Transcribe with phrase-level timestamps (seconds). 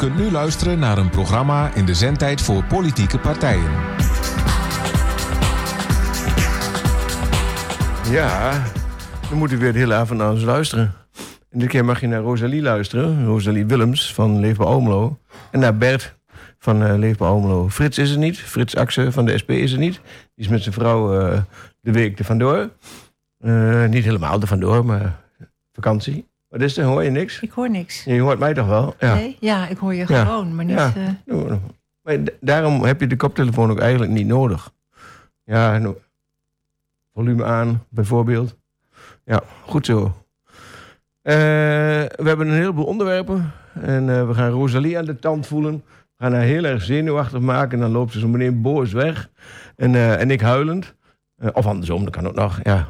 [0.00, 3.70] kunt nu luisteren naar een programma in de zendtijd voor politieke partijen.
[8.10, 8.62] Ja,
[9.28, 10.92] dan moet u weer de hele avond naar ons luisteren.
[11.50, 13.24] En dit keer mag je naar Rosalie luisteren.
[13.24, 15.18] Rosalie Willems van Leefbaar Omelo.
[15.50, 16.16] En naar Bert
[16.58, 17.68] van uh, Leefbaar Omelo.
[17.68, 18.38] Frits is er niet.
[18.38, 20.00] Frits Axe van de SP is er niet.
[20.34, 21.40] Die is met zijn vrouw uh,
[21.80, 22.70] de week er vandoor.
[23.40, 25.20] Uh, niet helemaal er vandoor, maar
[25.72, 26.29] vakantie.
[26.50, 26.84] Wat is er?
[26.84, 27.40] Hoor je niks?
[27.40, 28.04] Ik hoor niks.
[28.04, 28.94] Je hoort mij toch wel?
[28.98, 29.36] Ja, nee?
[29.40, 30.24] ja ik hoor je Ja.
[30.24, 30.76] gewoon, maar niet...
[30.78, 30.92] Ja.
[31.26, 31.52] eh,
[32.02, 34.72] Maar daarom heb je de koptelefoon ook eigenlijk niet nodig.
[35.44, 35.98] Ja, no-
[37.14, 38.56] volume aan, bijvoorbeeld.
[39.24, 40.14] Ja, goed zo.
[41.22, 43.52] Eh, we hebben een heleboel onderwerpen.
[43.80, 45.82] En eh, we gaan Rosalie aan de tand voelen.
[46.16, 47.72] We gaan haar heel erg zenuwachtig maken.
[47.72, 49.30] En dan loopt ze zo meteen boos weg.
[49.76, 50.94] En, en ik huilend.
[51.52, 52.60] Of andersom, dat kan ook nog.
[52.62, 52.88] Ja.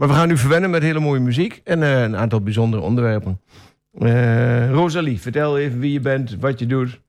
[0.00, 1.60] Maar we gaan nu verwennen met hele mooie muziek.
[1.64, 3.40] En eh, een aantal bijzondere onderwerpen.
[3.92, 7.00] Eh, Rosalie, vertel even wie je bent, wat je doet.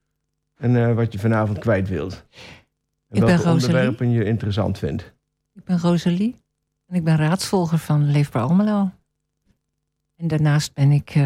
[0.58, 2.26] En eh, wat je vanavond kwijt wilt.
[3.10, 3.52] En Ik ben Rosalie.
[3.52, 5.14] onderwerpen je interessant vindt.
[5.54, 6.36] Ik ben Rosalie
[6.88, 8.92] en ik ben raadsvolger van Leefbaar Almelo.
[10.16, 11.20] En daarnaast ben ik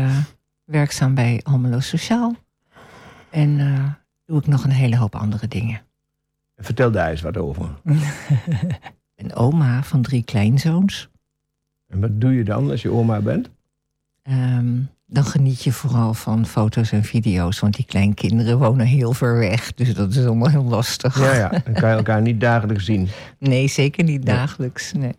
[0.64, 2.36] werkzaam bij Almelo Sociaal.
[3.30, 3.58] En
[4.26, 5.82] doe ik nog een hele hoop andere dingen.
[6.56, 7.70] Vertel daar eens wat over.
[9.16, 11.10] ben oma van drie kleinzoons.
[11.96, 13.50] En wat doe je dan als je oma bent?
[14.24, 14.74] Ehm,
[15.08, 19.74] dan geniet je vooral van foto's en video's, want die kleinkinderen wonen heel ver weg.
[19.74, 21.20] Dus dat is allemaal heel lastig.
[21.20, 23.08] Ja, ja, dan kan je elkaar niet dagelijks zien.
[23.40, 24.36] Nee, zeker niet Nee.
[24.36, 24.92] dagelijks.
[24.94, 25.14] Nee.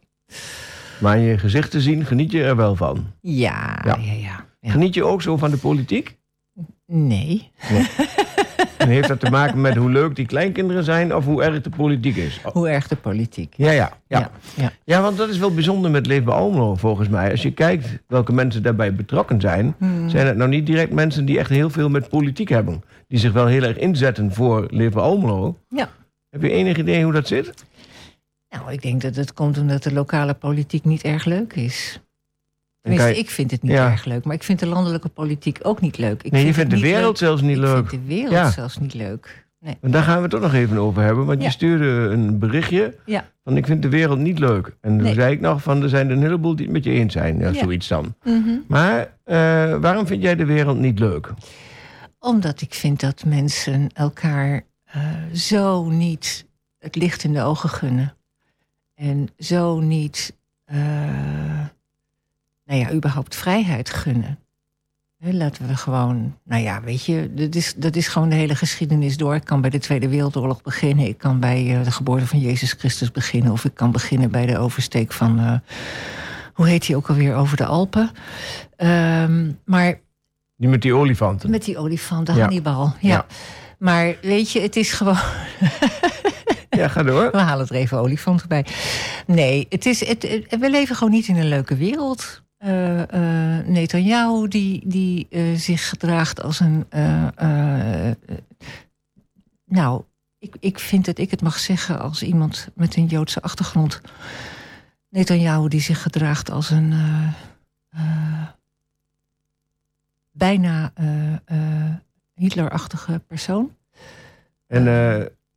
[1.00, 3.06] Maar je gezicht te zien, geniet je er wel van.
[3.20, 3.96] Ja, Ja.
[4.00, 4.44] ja, ja.
[4.60, 4.70] ja.
[4.70, 6.16] Geniet je ook zo van de politiek?
[6.86, 7.50] Nee.
[8.86, 11.70] En heeft dat te maken met hoe leuk die kleinkinderen zijn of hoe erg de
[11.70, 12.40] politiek is?
[12.52, 13.54] Hoe erg de politiek.
[13.56, 13.92] Ja, ja.
[14.06, 14.72] Ja, Ja, ja.
[14.84, 17.30] ja want dat is wel bijzonder met Leefbaar Almelo volgens mij.
[17.30, 19.74] Als je kijkt welke mensen daarbij betrokken zijn...
[19.78, 20.08] Hmm.
[20.08, 22.82] zijn het nou niet direct mensen die echt heel veel met politiek hebben.
[23.08, 25.58] Die zich wel heel erg inzetten voor Leefbaar Almelo.
[25.68, 25.88] Ja.
[26.30, 27.64] Heb je enig idee hoe dat zit?
[28.48, 32.00] Nou, ik denk dat het komt omdat de lokale politiek niet erg leuk is.
[32.86, 33.90] Tenminste, je- ik vind het niet Ja.
[33.90, 34.24] erg leuk.
[34.24, 36.22] Maar ik vind de landelijke politiek ook niet leuk.
[36.22, 37.74] Ik nee, je vind vindt de wereld zelfs niet leuk.
[37.74, 37.82] leuk.
[37.84, 38.50] Ik vind de wereld Ja.
[38.50, 39.44] zelfs niet leuk.
[39.60, 39.76] Nee.
[39.80, 41.26] En daar gaan we het toch nog even over hebben.
[41.26, 41.44] Want Ja.
[41.46, 43.24] je stuurde een berichtje Ja.
[43.44, 44.66] van ik vind de wereld niet leuk.
[44.80, 45.14] En toen Nee.
[45.14, 47.38] zei ik nog van er zijn er een heleboel die het met je eens zijn.
[47.38, 47.58] Ja, Ja.
[47.62, 48.14] Zoiets dan.
[48.24, 48.48] Mhm.
[48.68, 49.36] Maar eh,
[49.76, 51.32] waarom vind jij de wereld niet leuk?
[52.18, 56.46] Omdat ik vind dat mensen elkaar eh, zo niet
[56.78, 58.14] het licht in de ogen gunnen.
[58.94, 60.78] En zo niet, eh,
[62.66, 64.38] nou ja, überhaupt vrijheid gunnen.
[65.18, 69.16] Laten we gewoon, nou ja, weet je, dat is, dat is gewoon de hele geschiedenis
[69.16, 69.34] door.
[69.34, 71.06] Ik kan bij de Tweede Wereldoorlog beginnen.
[71.06, 73.52] Ik kan bij eh, de geboorte van Jezus Christus beginnen.
[73.52, 75.52] Of ik kan beginnen bij de oversteek van, eh,
[76.54, 78.10] hoe heet die ook alweer, over de Alpen.
[78.76, 79.98] Ehm, maar
[80.56, 81.50] met die olifanten.
[81.50, 82.40] met die olifant, de Ja.
[82.40, 82.84] Hannibal.
[83.00, 83.08] Ja.
[83.08, 83.26] Ja.
[83.78, 85.16] Maar weet je, het is gewoon.
[86.70, 87.30] Ja, ga door.
[87.30, 88.66] We halen er even olifanten bij.
[89.26, 92.42] Nee, het is, het- we leven gewoon niet in een leuke wereld.
[92.56, 96.86] Eh eh Netanyahu, die, die eh, zich gedraagt als een.
[99.64, 100.02] nou,
[100.38, 104.00] ik, ik vind dat ik het mag zeggen als iemand met een Joodse achtergrond.
[105.08, 106.94] Netanyahu, die zich gedraagt als een.
[110.30, 110.92] bijna
[112.34, 113.76] Hitlerachtige persoon.
[114.66, 114.84] En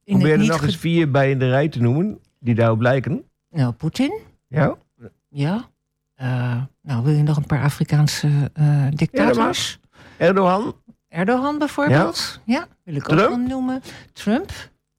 [0.03, 2.19] probeer er nog eens vier bij in de rij te noemen.
[2.39, 3.23] Die daarop lijken.
[3.49, 4.19] Nou, Poetin.
[4.47, 4.77] Ja?
[5.29, 5.69] Ja.
[6.89, 9.79] Nou, wil je nog een paar Afrikaanse eh, dictators?
[10.17, 10.75] Erdogan.
[11.09, 12.41] Erdogan bijvoorbeeld.
[12.45, 12.65] Ja.
[12.83, 13.81] wil ik ook wel noemen.
[14.13, 14.51] Trump.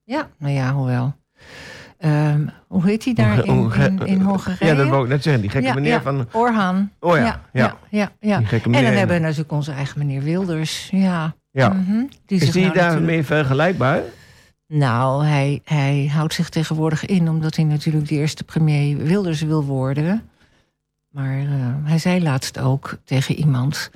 [0.05, 1.15] Ja, nou ja, hoewel.
[1.99, 4.71] Ehm, hoe heet hij daar in, in, in Hongarije?
[4.71, 5.43] Ja, dat wou ik net zeggen.
[5.43, 6.03] Die gekke Ja, meneer ja.
[6.03, 6.27] van...
[6.33, 6.91] Orhan.
[7.01, 7.77] Oh ja, ja, ja.
[7.91, 8.39] ja, ja.
[8.39, 10.89] Die gekke En dan hebben we natuurlijk onze eigen meneer Wilders.
[10.91, 11.35] Ja.
[11.51, 11.69] Ja.
[11.69, 12.05] Mhm.
[12.27, 14.01] Die Is die nou natuurlijk- daarmee vergelijkbaar?
[14.67, 19.65] Nou, hij, hij houdt zich tegenwoordig in omdat hij natuurlijk de eerste premier Wilders wil
[19.65, 20.30] worden.
[21.11, 23.91] Maar eh, hij zei laatst ook tegen iemand,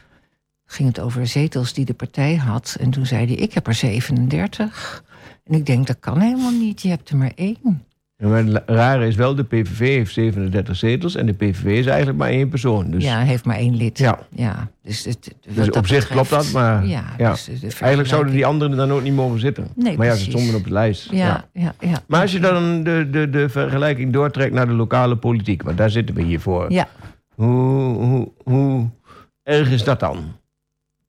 [0.64, 2.76] ging het over zetels die de partij had.
[2.80, 5.04] En toen zei hij, ik heb er 37.
[5.44, 7.84] En ik denk, dat kan helemaal niet, je hebt er maar één.
[8.16, 12.18] Maar het rare is wel, de PVV heeft 37 zetels en de PVV is eigenlijk
[12.18, 12.90] maar één persoon.
[12.90, 13.98] Dus, Ja, heeft maar één lid.
[13.98, 14.18] Ja.
[14.30, 17.30] ja dus het, dus op zich klopt dat, maar Ja, ja.
[17.30, 19.68] dus eigenlijk zouden die anderen dan ook niet mogen zitten.
[19.74, 21.10] Nee, maar ja, ze stonden op de lijst.
[21.10, 22.02] Ja, ja, ja.
[22.06, 25.90] Maar als je dan de, de, de vergelijking doortrekt naar de lokale politiek, want daar
[25.90, 26.72] zitten we hier voor.
[26.72, 26.88] Ja.
[27.34, 28.88] Hoe, hoe, hoe
[29.42, 30.18] erg is dat dan?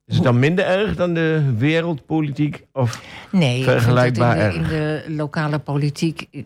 [0.06, 2.66] Is het dan minder erg dan de wereldpolitiek?
[2.74, 4.68] Of Nee, Vergelijkbaar in, de,
[5.06, 6.44] in de lokale politiek eh,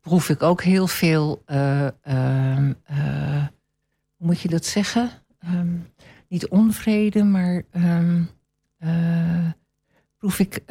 [0.00, 1.42] proef ik ook heel veel.
[1.46, 3.46] eh, ehm, eh,
[4.16, 5.10] hoe moet je dat zeggen?
[5.38, 5.76] Ehm,
[6.28, 7.62] niet onvrede, maar.
[7.70, 8.22] ehm,
[8.78, 9.50] eh,
[10.18, 10.62] proef ik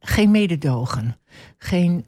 [0.00, 1.16] geen mededogen.
[1.58, 2.02] Geen.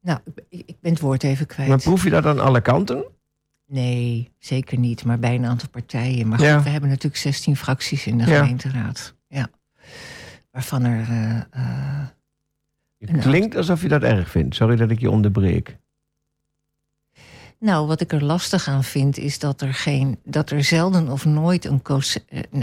[0.00, 0.18] nou,
[0.48, 1.68] ik, ik ben het woord even kwijt.
[1.68, 3.04] Maar proef je dat aan alle kanten?
[3.66, 5.04] Nee, zeker niet.
[5.04, 6.28] Maar bij een aantal partijen.
[6.28, 6.54] Maar Ja.
[6.54, 8.36] goed, we hebben natuurlijk 16 fracties in de Ja.
[8.38, 9.14] gemeenteraad.
[9.28, 9.48] Ja.
[10.50, 11.00] Waarvan er.
[11.08, 12.06] eh, eh,
[12.98, 14.54] Het klinkt alsof je dat erg vindt.
[14.54, 15.76] Sorry dat ik je onderbreek.
[17.58, 21.24] nou, wat ik er lastig aan vind, is dat er, geen, dat er zelden of
[21.24, 22.00] nooit een, co-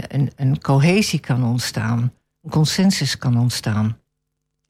[0.08, 2.12] een, een, cohesie kan ontstaan.
[2.42, 3.98] Een consensus kan ontstaan.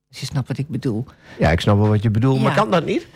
[0.09, 1.05] Als je snapt wat ik bedoel.
[1.39, 2.41] Ja, ik snap wel wat je bedoelt.
[2.41, 3.07] Maar kan dat niet?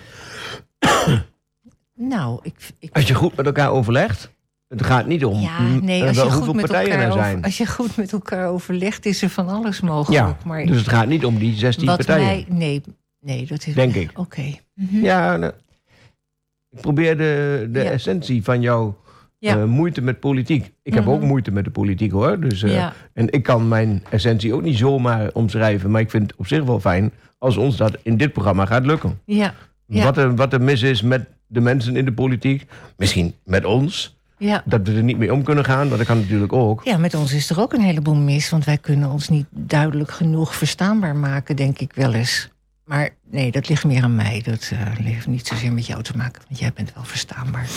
[1.98, 2.54] Nou, ik.
[2.78, 4.30] ik Als je goed met elkaar overlegt.
[4.68, 7.38] Het gaat niet om ja, mm, nee, eh, als je, hoeveel goed met partijen over,
[7.42, 10.24] als je goed met elkaar overlegt, is er van alles mogelijk.
[10.24, 12.26] Ja, maar dus het gaat niet om die 16 wat partijen.
[12.26, 12.46] mij.
[12.48, 12.82] Nee,
[13.20, 13.74] nee, dat is.
[13.74, 14.18] Denk ik.
[14.18, 14.42] Oké.
[14.74, 14.96] Mhm.
[15.04, 15.52] Ja, nou,
[16.70, 17.90] ik probeer de, de Ja.
[17.90, 18.96] essentie van jouw
[19.38, 19.56] Ja.
[19.56, 20.72] eh, moeite met politiek.
[20.82, 21.12] Ik heb Mhm.
[21.12, 22.40] ook moeite met de politiek hoor.
[22.40, 22.86] Dus, eh.
[23.12, 25.90] En ik kan mijn essentie ook niet zomaar omschrijven.
[25.90, 28.86] Maar ik vind het op zich wel fijn als ons dat in dit programma gaat
[28.86, 29.20] lukken.
[29.24, 29.54] Ja,
[29.86, 30.04] Ja.
[30.04, 32.66] Wat, er, wat er mis is met de mensen in de politiek.
[32.96, 34.16] Misschien met ons.
[34.38, 34.62] ja.
[34.64, 35.86] Dat we er niet mee om kunnen gaan.
[35.86, 36.84] Want dat kan natuurlijk ook.
[36.84, 40.10] Ja, met ons is er ook een heleboel mis, want wij kunnen ons niet duidelijk
[40.10, 42.48] genoeg verstaanbaar maken, denk ik wel eens.
[42.84, 44.42] Maar nee, dat ligt meer aan mij.
[44.44, 47.68] Dat eh, heeft niet zozeer met jou te maken, want jij bent wel verstaanbaar.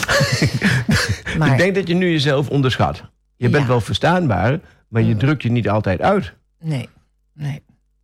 [1.38, 3.04] maar Ik denk dat je nu jezelf onderschat.
[3.36, 3.70] Je bent Ja.
[3.70, 4.60] wel verstaanbaar.
[4.88, 5.20] Maar je Mm.
[5.20, 6.34] drukt je niet altijd uit.
[6.60, 6.90] nee,
[7.34, 7.62] nee,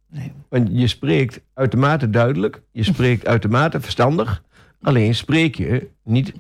[0.10, 0.32] nee.
[0.50, 2.62] Want je spreekt uitermate duidelijk.
[2.72, 4.44] Je spreekt uitermate verstandig.
[4.82, 6.34] Alleen spreek je niet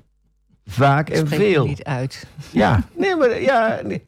[0.65, 1.65] vaak en spreek veel.
[1.65, 2.27] niet uit.
[2.51, 3.79] Ja, nee, maar ja.
[3.83, 4.03] Nee.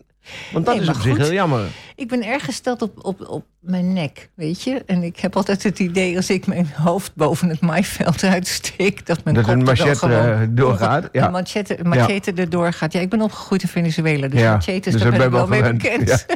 [0.51, 1.65] Want dat Nee, is op zich heel jammer.
[1.95, 4.83] Ik ben erg gesteld op, op, op mijn nek, weet je.
[4.85, 9.05] En ik heb altijd het idee, als ik mijn hoofd boven het maaiveld uitsteek...
[9.05, 10.41] dat mijn Dat kop een er dan machette gewoon...
[10.41, 11.03] eh, doorgaat.
[11.03, 11.29] Een Ja.
[11.29, 12.93] machete, machete erdoor gaat.
[12.93, 15.61] Ja, ik ben opgegroeid in Venezuela, dus Ja, machetes, dus daar ben ik wel mee
[15.73, 16.25] bekend.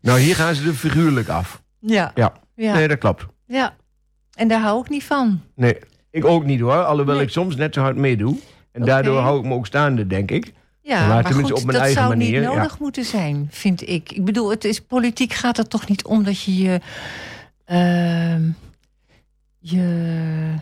[0.00, 1.62] Nou, hier gaan ze er figuurlijk af.
[1.80, 2.10] Ja.
[2.14, 2.32] Ja.
[2.54, 2.74] Ja.
[2.74, 3.26] Nee, dat klopt.
[3.46, 3.76] ja.
[4.34, 5.40] En daar hou ik niet van.
[5.54, 5.76] Nee,
[6.16, 6.84] ik ook niet hoor.
[6.84, 7.24] Alhoewel Nee.
[7.24, 8.36] ik soms net zo hard meedoe.
[8.72, 10.52] En daardoor hou ik me ook staande, denk ik.
[10.82, 12.56] Ja, Maar maar, tenminste goed, op mijn dat eigen zou manier, niet ja.
[12.56, 14.12] nodig moeten zijn, vind ik.
[14.12, 16.80] Ik bedoel, het is, politiek gaat het toch niet om dat je je,
[17.64, 18.42] ehm,
[19.58, 20.54] je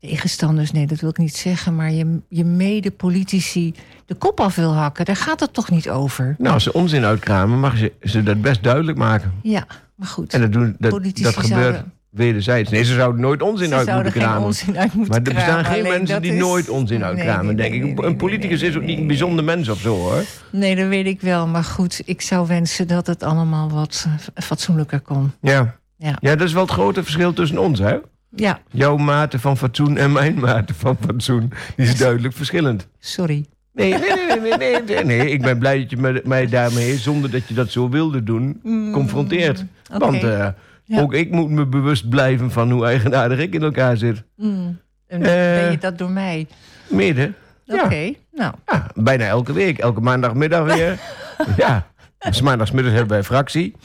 [0.00, 3.74] tegenstanders, nee, dat wil ik niet zeggen, maar je, je mede-politici
[4.06, 5.04] de kop af wil hakken.
[5.04, 6.34] Daar gaat het toch niet over?
[6.38, 9.32] Nou, als ze onzin uitkramen, mag ze, ze dat best duidelijk maken.
[9.42, 10.32] Ja, maar goed.
[10.32, 10.92] En dat, doen, dat,
[11.36, 12.70] gebeurt wederzijds.
[12.70, 14.42] Nee, ze zouden nooit onzin Ze uit moeten kramen.
[14.42, 17.70] onzin uit moeten Maar er bestaan kramen, geen mensen die is- nooit onzin uitkramen, nee,
[17.70, 17.82] denk ik.
[17.96, 20.22] nee, een politicus is ook niet een bijzonder mens of zo, hoor.
[20.52, 21.46] Nee, dat weet ik wel.
[21.46, 25.32] Maar goed, ik zou wensen dat het allemaal wat eh, fatsoenlijker kon.
[25.40, 25.76] Ja.
[25.96, 26.16] Ja.
[26.20, 27.96] ja, dat is wel het grote verschil tussen ons, hè?
[28.36, 31.52] Ja, Jouw mate van fatsoen en mijn mate van fatsoen.
[31.76, 32.86] Die is duidelijk verschillend.
[32.98, 33.46] sorry.
[33.72, 33.94] Nee,
[34.40, 35.30] nee, nee, nee, nee.
[35.30, 38.60] Ik ben blij dat je mij daarmee, zonder dat je dat zo wilde doen,
[38.92, 39.64] confronteert.
[39.92, 39.98] Oké.
[39.98, 40.46] Want eh,
[40.88, 41.00] Ja.
[41.00, 44.22] ook ik moet me bewust blijven van hoe eigenaardig ik in elkaar zit.
[44.36, 44.78] Mm.
[45.06, 45.62] En Eh.
[45.62, 46.46] ben je dat door mij?
[46.88, 47.34] Midden.
[47.66, 48.12] Oké, Ja.
[48.32, 48.54] nou.
[48.66, 49.78] ja, bijna elke week.
[49.78, 50.98] Elke maandagmiddag weer.
[51.56, 51.86] ja.
[52.18, 53.76] Dus maandagsmiddag hebben wij fractie.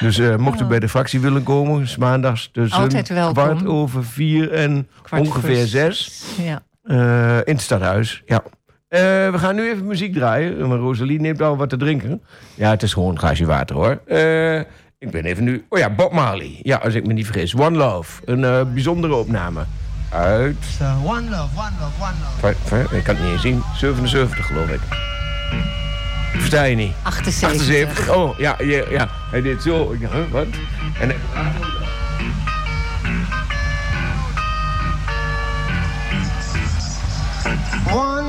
[0.00, 2.88] Dus eh mocht u bij de fractie willen komen, is maandags tussen
[3.32, 6.24] kwart over vier en Kwart ongeveer voor zes.
[6.42, 6.62] Ja.
[6.82, 8.42] Eh, in het stadhuis, ja.
[8.88, 9.00] Eh,
[9.30, 10.68] we gaan nu even muziek draaien.
[10.68, 12.22] Maar Rosalie neemt al wat te drinken.
[12.54, 14.00] Ja, het is gewoon een glaasje water hoor.
[14.06, 14.60] Eh,
[15.00, 15.64] ik ben even nu...
[15.68, 16.58] Oh ja, Bob Marley.
[16.62, 17.54] Ja, als ik me niet vergis.
[17.54, 18.22] One Love.
[18.24, 19.64] Een eh, bijzondere opname.
[20.10, 20.56] Uit...
[20.78, 22.96] So, one love, one love, one love.
[22.96, 23.62] Ik kan het niet eens zien.
[23.76, 24.80] 77 geloof ik.
[26.32, 26.92] Versta je niet?
[27.02, 27.60] 78.
[27.60, 28.14] 78.
[28.14, 29.08] Oh, ja, ja, ja.
[29.30, 29.96] Hij deed zo.
[30.00, 30.46] Ja, wat?
[31.00, 31.12] En,
[37.92, 38.19] One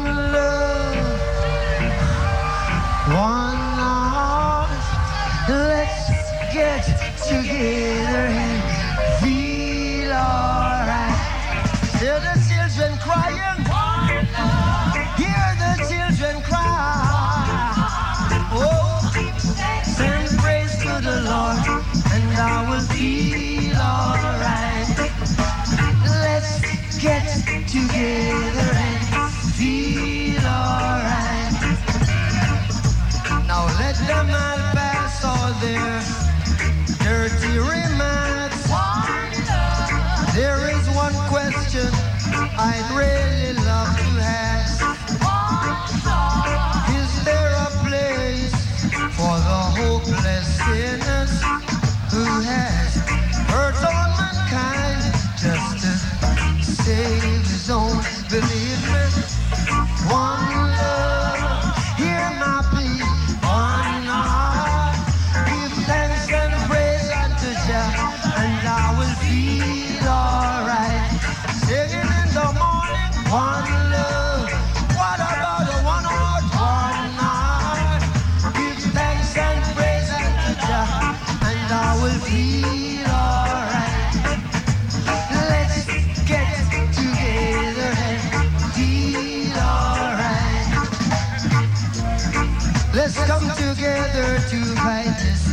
[94.11, 95.43] together to fight this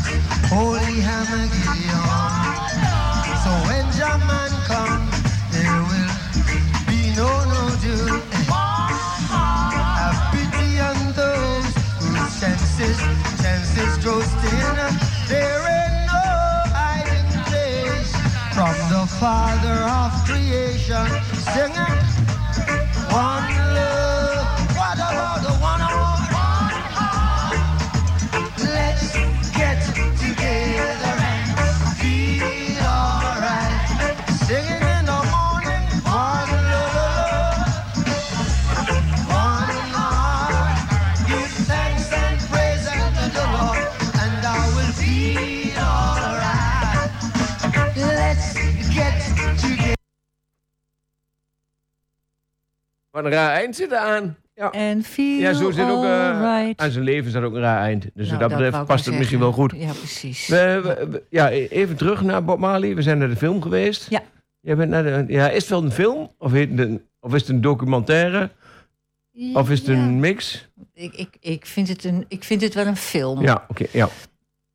[0.48, 2.04] holy Hamagillion.
[3.42, 5.14] So when Jaman comes,
[5.52, 6.14] there will
[6.86, 8.20] be no no doom.
[9.98, 12.98] Have pity on those whose senses,
[13.38, 14.76] senses roasting.
[15.28, 16.26] There ain't no
[16.74, 18.12] hiding place
[18.54, 21.06] from the Father of creation.
[21.54, 21.87] Singing
[53.22, 54.36] Wat een raar eind zit er aan.
[54.54, 54.70] Ja.
[54.70, 56.80] En feel Ja, zo zit ook eh, alright.
[56.80, 58.02] aan zijn leven zat ook een raar eind.
[58.14, 59.72] Dus Nou, wat dat betreft past het misschien wel goed.
[59.76, 60.46] Ja, precies.
[60.48, 62.94] We, we- we- ja, e- even terug naar Bob Marley.
[62.94, 64.06] We zijn naar de film geweest.
[64.10, 64.22] Ja.
[64.60, 66.30] Jij bent naar de, ja, is het wel een film?
[66.38, 68.50] Of, heet het een, of is het een documentaire?
[69.54, 70.68] Of is het Ja, een mix?
[70.94, 73.42] Ik, ik, ik, vind het een, ik vind het wel een film.
[73.42, 73.84] Ja, oké.
[73.92, 74.08] ja.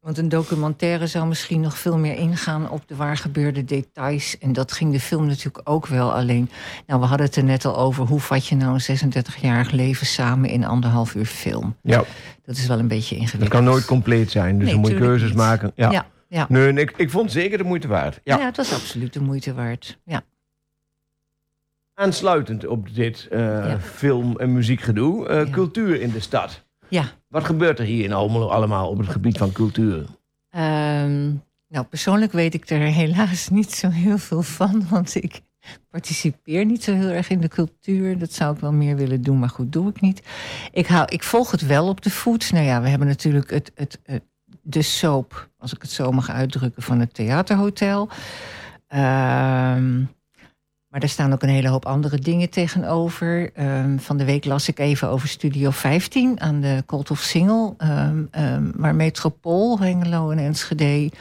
[0.03, 4.37] Want een documentaire zou misschien nog veel meer ingaan op de waar gebeurde details.
[4.37, 6.13] En dat ging de film natuurlijk ook wel.
[6.13, 6.49] Alleen,
[6.87, 8.05] nou, we hadden het er net al over.
[8.05, 8.97] Hoe vat je nou een
[9.37, 11.75] 36-jarig leven samen in anderhalf uur film?
[11.81, 12.03] ja.
[12.45, 13.49] Dat is wel een beetje Het ingewikkeld.
[13.63, 14.53] kan nooit compleet zijn.
[14.57, 15.37] Dus Nee, dan moet je keuzes niet.
[15.37, 15.71] maken.
[15.75, 15.91] Ja.
[15.91, 16.45] Ja, ja.
[16.49, 18.19] Nee, ik, ik vond het zeker de moeite waard.
[18.23, 18.37] Ja.
[18.37, 18.45] Ja.
[18.45, 19.99] het was absoluut de moeite waard.
[20.05, 20.21] Ja.
[21.93, 23.79] Aansluitend op dit eh, Ja.
[23.79, 25.27] film- en muziekgedoe.
[25.27, 25.51] eh.
[25.51, 26.63] Cultuur in de stad.
[26.93, 27.03] Ja.
[27.27, 30.05] Wat gebeurt er hier in Almelo allemaal op het gebied van cultuur?
[30.49, 31.23] Ehm,
[31.67, 34.85] nou, persoonlijk weet ik er helaas niet zo heel veel van.
[34.89, 35.41] Want ik
[35.89, 38.17] participeer niet zo heel erg in de cultuur.
[38.17, 40.21] Dat zou ik wel meer willen doen, maar goed, doe ik niet.
[40.71, 42.51] Ik, hou, ik volg het wel op de voet.
[42.51, 44.23] Nou ja, we hebben natuurlijk het, het, het-
[44.65, 48.09] de soap, als ik het zo mag uitdrukken, van het theaterhotel.
[48.87, 50.03] Ehm,
[50.93, 53.53] maar er staan ook een hele hoop andere dingen tegenover.
[53.53, 57.73] Ehm, van de week las ik even over Studio 15 aan de Colt of Single.
[57.77, 61.11] ehm, ehm, waar Metropool, Hengelo en Enschede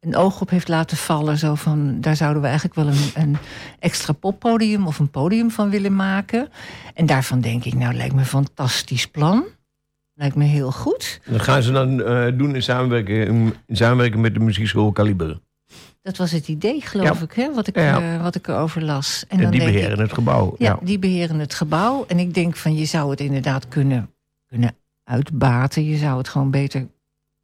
[0.00, 1.38] een oog op heeft laten vallen.
[1.38, 3.36] Zo van, daar zouden we eigenlijk wel een, een
[3.78, 6.48] extra poppodium of een podium van willen maken.
[6.94, 9.44] En daarvan denk ik, nou lijkt me een fantastisch plan.
[10.14, 11.20] Lijkt me heel goed.
[11.30, 15.40] Dat gaan ze dan eh, doen in samenwerking, in samenwerking met de muziekschool Kaliber.
[16.02, 17.24] Dat was het idee, geloof Ja.
[17.24, 18.14] ik, hè, wat ik, Ja.
[18.14, 19.24] eh, wat ik erover las.
[19.28, 20.54] En, die denk ik, beheren het gebouw.
[20.58, 20.78] Ja, Ja.
[20.86, 22.04] die beheren het gebouw.
[22.06, 24.10] En ik denk van je zou het inderdaad kunnen,
[24.46, 25.84] kunnen uitbaten.
[25.84, 26.88] Je zou het gewoon beter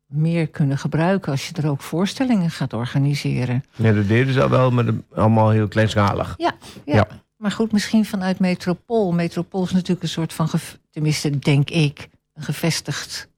[0.07, 3.65] meer kunnen gebruiken als je er ook voorstellingen gaat organiseren.
[3.77, 4.85] Ja, dat deden ze al wel, maar
[5.15, 6.35] allemaal heel kleinschalig.
[6.39, 6.53] Ja,
[6.85, 6.95] ja.
[6.95, 7.07] Ja.
[7.37, 9.13] Maar goed, misschien vanuit Metropool.
[9.13, 10.49] Metropool is natuurlijk een soort van,
[10.91, 13.29] tenminste denk ik, een gevestigd.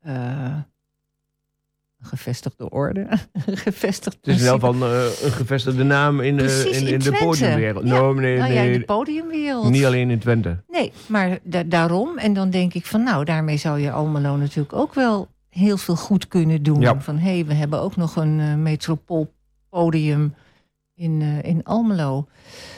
[0.00, 0.54] eh,
[2.02, 3.06] gevestigde orde.
[3.66, 4.54] gevestigd Het is in principe.
[4.54, 7.84] ieder geval eh, een gevestigde naam in de, Precies, in, in in de podiumwereld.
[7.86, 7.90] Ja.
[7.92, 9.70] No, nee, Nou ja, in de podiumwereld.
[9.70, 10.62] niet alleen in Twente.
[10.68, 12.18] Nee, maar da- daarom.
[12.18, 15.96] En dan denk ik van nou, daarmee zou je Almelo natuurlijk ook wel heel veel
[15.96, 16.80] goed kunnen doen.
[16.80, 17.00] Ja.
[17.00, 20.34] Van hé, hey, we hebben ook nog een eh, metropoolpodium
[20.94, 22.26] in, eh, in Almelo.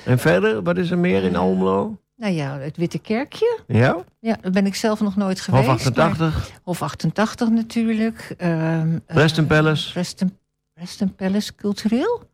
[0.04, 1.98] En verder, wat is er meer in Almelo?
[2.24, 3.60] Nou ja, het Witte Kerkje.
[3.66, 4.04] Ja?
[4.18, 5.64] Ja, daar ben ik zelf nog nooit geweest.
[5.66, 8.34] Hof 88, maar- Hof 88 natuurlijk.
[8.38, 9.92] ehm, eh, Preston Palace.
[9.92, 10.38] Preston,
[10.74, 12.30] Preston Palace cultureel?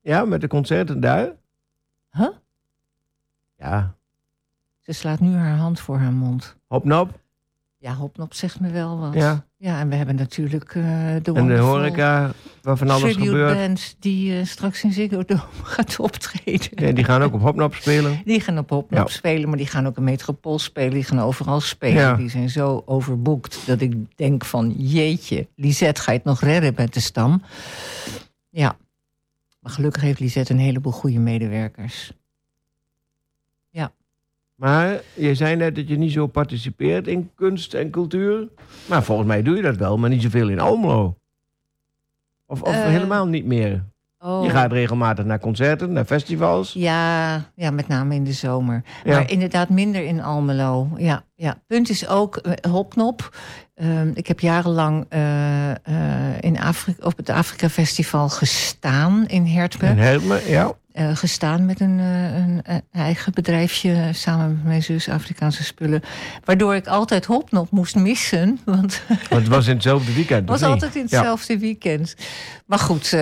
[0.00, 1.32] Ja, met de concerten daar.
[2.10, 2.28] Huh?
[3.58, 3.94] Ja,
[4.80, 6.56] Ze slaat nu haar hand voor haar mond.
[6.66, 7.20] Hopnop.
[7.82, 9.14] Ja, Hopnop zegt me wel wat.
[9.14, 9.44] Ja.
[9.56, 10.82] Ja, en we hebben natuurlijk eh
[11.22, 12.30] de En de horeca,
[12.62, 13.54] waar van alles gebeurt.
[13.56, 16.68] band die eh, straks in Ziggo Dome gaat optreden.
[16.86, 18.20] Ja, die gaan ook op Hopnop spelen.
[18.24, 19.14] Die gaan op Hopnop Ja.
[19.14, 20.90] spelen, maar die gaan ook in Metropool spelen.
[20.90, 21.94] Die gaan overal spelen.
[22.02, 22.14] Ja.
[22.16, 24.74] Die zijn zo overboekt dat ik denk van...
[24.76, 27.42] jeetje, Lisette, ga je het nog redden met de stam?
[28.50, 28.76] Ja,
[29.60, 32.12] maar gelukkig heeft Lisette een heleboel goede medewerkers.
[34.60, 38.48] Maar je zei net dat je niet zo participeert in kunst en cultuur.
[38.86, 41.16] Maar volgens mij doe je dat wel, maar niet zoveel in Almelo.
[42.46, 43.84] Of, of Eh, helemaal niet meer.
[44.18, 44.44] Oh.
[44.44, 46.72] Je gaat regelmatig naar concerten, naar festivals.
[46.72, 48.82] Ja, ja, met name in de zomer.
[49.04, 49.14] Ja.
[49.14, 50.88] Maar inderdaad minder in Almelo.
[50.96, 51.62] Ja, ja.
[51.66, 53.36] Punt is ook eh, Hopnop.
[53.74, 55.70] Ehm, ik heb jarenlang eh,
[56.40, 59.88] in Afrika, op het Afrika Festival gestaan in Hertme.
[59.88, 60.72] En Herme, ja.
[60.92, 66.02] Eh, gestaan met een, eh, een, eh, eigen bedrijfje samen met mijn zus Afrikaanse spullen.
[66.44, 68.58] Waardoor ik altijd Hopnop moest missen.
[68.64, 70.40] Want Want het was in hetzelfde weekend.
[70.48, 70.70] het was niet?
[70.70, 71.16] altijd in Ja.
[71.16, 72.14] hetzelfde weekend.
[72.66, 73.12] Maar goed,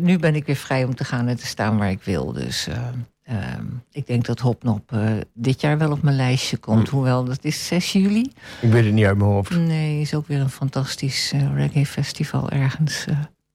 [0.00, 2.32] nu ben ik weer vrij om te gaan en te staan waar ik wil.
[2.32, 2.76] Dus eh,
[3.22, 4.92] ehm, ik denk dat Hopnop
[5.34, 6.88] dit jaar wel op mijn lijstje komt.
[6.88, 6.94] Hm.
[6.94, 8.32] Hoewel, dat is 6 juli.
[8.60, 9.56] Ik weet het niet uit mijn hoofd.
[9.56, 13.06] Nee, is ook weer een fantastisch reggae festival ergens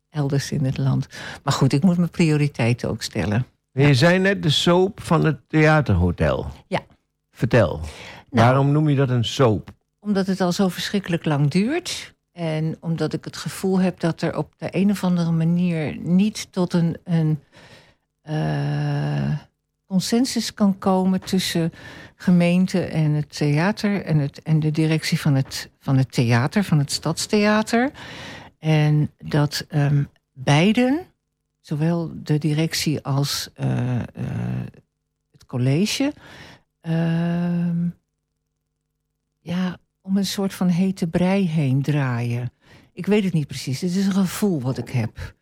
[0.10, 1.08] elders in het land.
[1.43, 3.46] Maar goed, ik moet mijn prioriteiten ook stellen.
[3.74, 6.48] Je zei net de soap van het theaterhotel.
[6.68, 6.80] Ja.
[7.32, 7.80] Vertel.
[7.80, 7.88] Nou.
[8.30, 9.72] Waarom noem je dat een soap?
[10.00, 12.13] Omdat het al zo verschrikkelijk lang duurt.
[12.32, 16.48] En omdat ik het gevoel heb dat er op de een of andere manier niet
[16.51, 17.39] tot een, een
[18.22, 19.38] eh,
[19.86, 21.74] consensus kan komen tussen
[22.15, 26.77] gemeente en het theater en, het, en de directie van het, van het theater, van
[26.77, 27.92] het stadstheater.
[28.60, 30.03] En dat ehm,
[30.34, 31.00] beiden,
[31.63, 34.05] zowel de directie als eh, eh,
[35.32, 36.13] het college,
[36.82, 37.88] ehm,
[39.39, 42.51] ja, om een soort van hete brei heen draaien.
[42.93, 43.82] Ik weet het niet precies.
[43.82, 45.36] Het is een gevoel wat ik heb.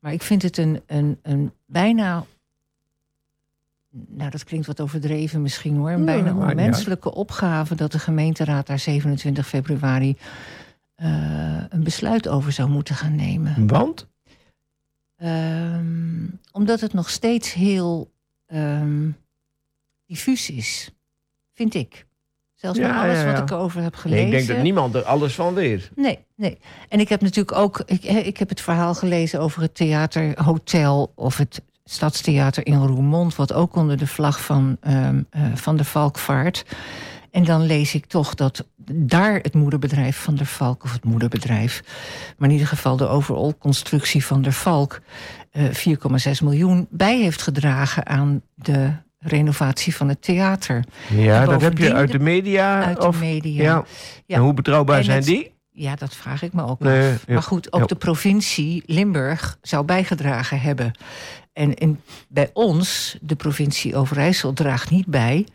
[0.00, 2.24] Maar ik vind het een, een, een bijna.
[3.90, 5.90] Nou, dat klinkt wat overdreven misschien hoor.
[5.90, 10.16] Een bijna onmenselijke opgave dat de gemeenteraad daar 27 februari
[10.94, 13.66] eh, een besluit over zou moeten gaan nemen.
[13.66, 14.08] Want?
[15.16, 18.10] Ehm, omdat het nog steeds heel
[18.46, 19.10] ehm,
[20.06, 20.90] diffuus is,
[21.54, 22.06] vind ik.
[22.54, 23.32] Zelfs Ja, met alles ja, ja.
[23.32, 24.26] wat ik erover heb Nee, gelezen.
[24.26, 25.90] ik denk dat niemand er alles van weet.
[25.96, 26.58] Nee, nee.
[26.88, 27.82] En ik heb natuurlijk ook.
[27.86, 33.52] Ik, ik heb het verhaal gelezen over het theaterhotel of het stadstheater in Roermond, wat
[33.52, 36.64] ook onder de vlag van, ehm, eh, van de Valk vaart.
[37.36, 41.82] En dan lees ik toch dat daar het moederbedrijf van der Valk, of het moederbedrijf,
[42.38, 45.00] maar in ieder geval de overall constructie van der Valk,
[45.50, 50.84] eh 4,6 miljoen bij heeft gedragen aan de renovatie van het theater.
[51.10, 52.82] Ja, En dat heb je uit de media.
[52.84, 53.62] Uit de of, media.
[53.62, 53.84] Ja.
[54.26, 54.36] Ja.
[54.36, 55.54] En hoe betrouwbaar En zijn het- die?
[55.70, 57.24] Ja, dat vraag ik me ook Nee, af.
[57.26, 57.32] ja.
[57.34, 57.86] Maar goed, ook Ja.
[57.86, 60.92] de provincie Limburg zou bijgedragen hebben.
[61.52, 65.46] En in, bij ons, de provincie Overijssel, draagt niet bij.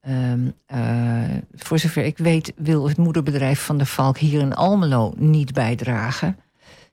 [0.00, 5.12] Ehm, eh, voor zover ik weet, wil het moederbedrijf van de Valk hier in Almelo
[5.16, 6.36] niet bijdragen.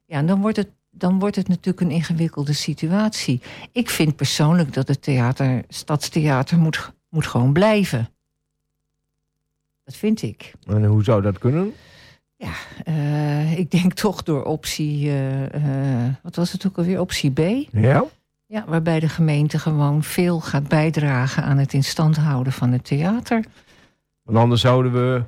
[0.05, 3.41] Ja, dan wordt het, dan wordt het natuurlijk een ingewikkelde situatie.
[3.71, 8.09] Ik vind persoonlijk dat het theater, stadstheater, moet, moet gewoon blijven.
[9.83, 10.53] Dat vind ik.
[10.65, 11.73] En hoe zou dat kunnen?
[12.35, 17.39] Ja, eh, ik denk toch door optie, eh, wat was het ook alweer, optie B.
[17.71, 18.05] Ja?
[18.49, 22.85] Ja, waarbij de gemeente gewoon veel gaat bijdragen aan het in stand houden van het
[22.85, 23.45] theater.
[24.23, 25.23] Want anders zouden we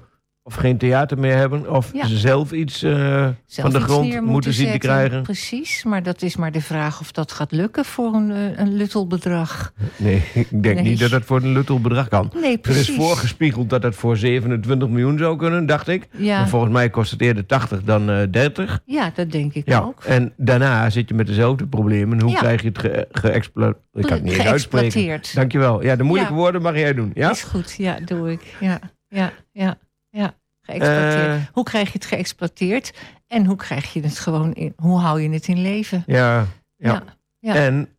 [0.50, 1.72] of geen theater meer hebben...
[1.76, 2.06] of Ja.
[2.06, 5.22] ze zelf iets eh, Zelf van de iets grond moeten zien te krijgen.
[5.22, 8.74] Precies, maar dat is maar de vraag of dat gaat lukken voor een, eh, een
[8.76, 9.74] luttelbedrag.
[9.98, 10.84] Nee, ik denk Nee.
[10.84, 12.32] niet dat dat voor een luttel bedrag kan.
[12.42, 12.90] Nee, Er precies.
[12.90, 16.08] is voorgespiegeld dat het voor 27 miljoen zou kunnen, dacht ik.
[16.18, 18.80] ja, Maar volgens mij kost het eerder 80 dan eh 30.
[18.86, 20.04] ja, dat denk ik Ja, ook.
[20.04, 22.22] en daarna zit je met dezelfde problemen.
[22.22, 23.84] Hoe krijg je het ge geëxploiteerd?
[23.94, 25.22] Ik kan het niet eens uitspreken.
[25.34, 25.84] Dankjewel.
[25.84, 27.12] Ja, de moeilijke woorden mag jij doen.
[27.14, 27.32] Ja?
[27.32, 28.42] Is goed, ja, doe ik.
[28.60, 29.78] Ja, ja, ja,
[30.10, 30.34] ja.
[30.62, 31.28] Geëxploiteerd.
[31.28, 31.42] Eh.
[31.54, 32.94] hoe krijg je het geëxploiteerd?
[33.28, 36.04] En hoe krijg je het gewoon in, hoe hou je het in leven?
[36.06, 36.46] Ja, ja.
[36.78, 37.04] Ja,
[37.40, 37.56] ja.
[37.56, 37.90] En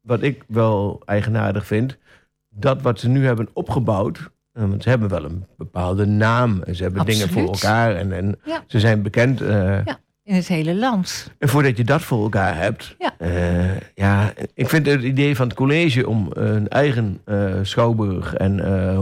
[0.00, 1.96] wat ik wel eigenaardig vind,
[2.48, 4.18] dat wat ze nu hebben opgebouwd,
[4.52, 8.12] eh, want ze hebben wel een bepaalde naam, en ze hebben dingen voor elkaar en,
[8.12, 8.64] en Ja.
[8.66, 9.40] ze zijn bekend.
[9.40, 9.78] eh,
[10.22, 11.32] In het hele land.
[11.38, 13.12] En voordat je dat voor elkaar hebt, Ja.
[13.94, 17.20] ja, ik vind het idee van het college om een eigen
[17.62, 19.00] schouwburg en eh,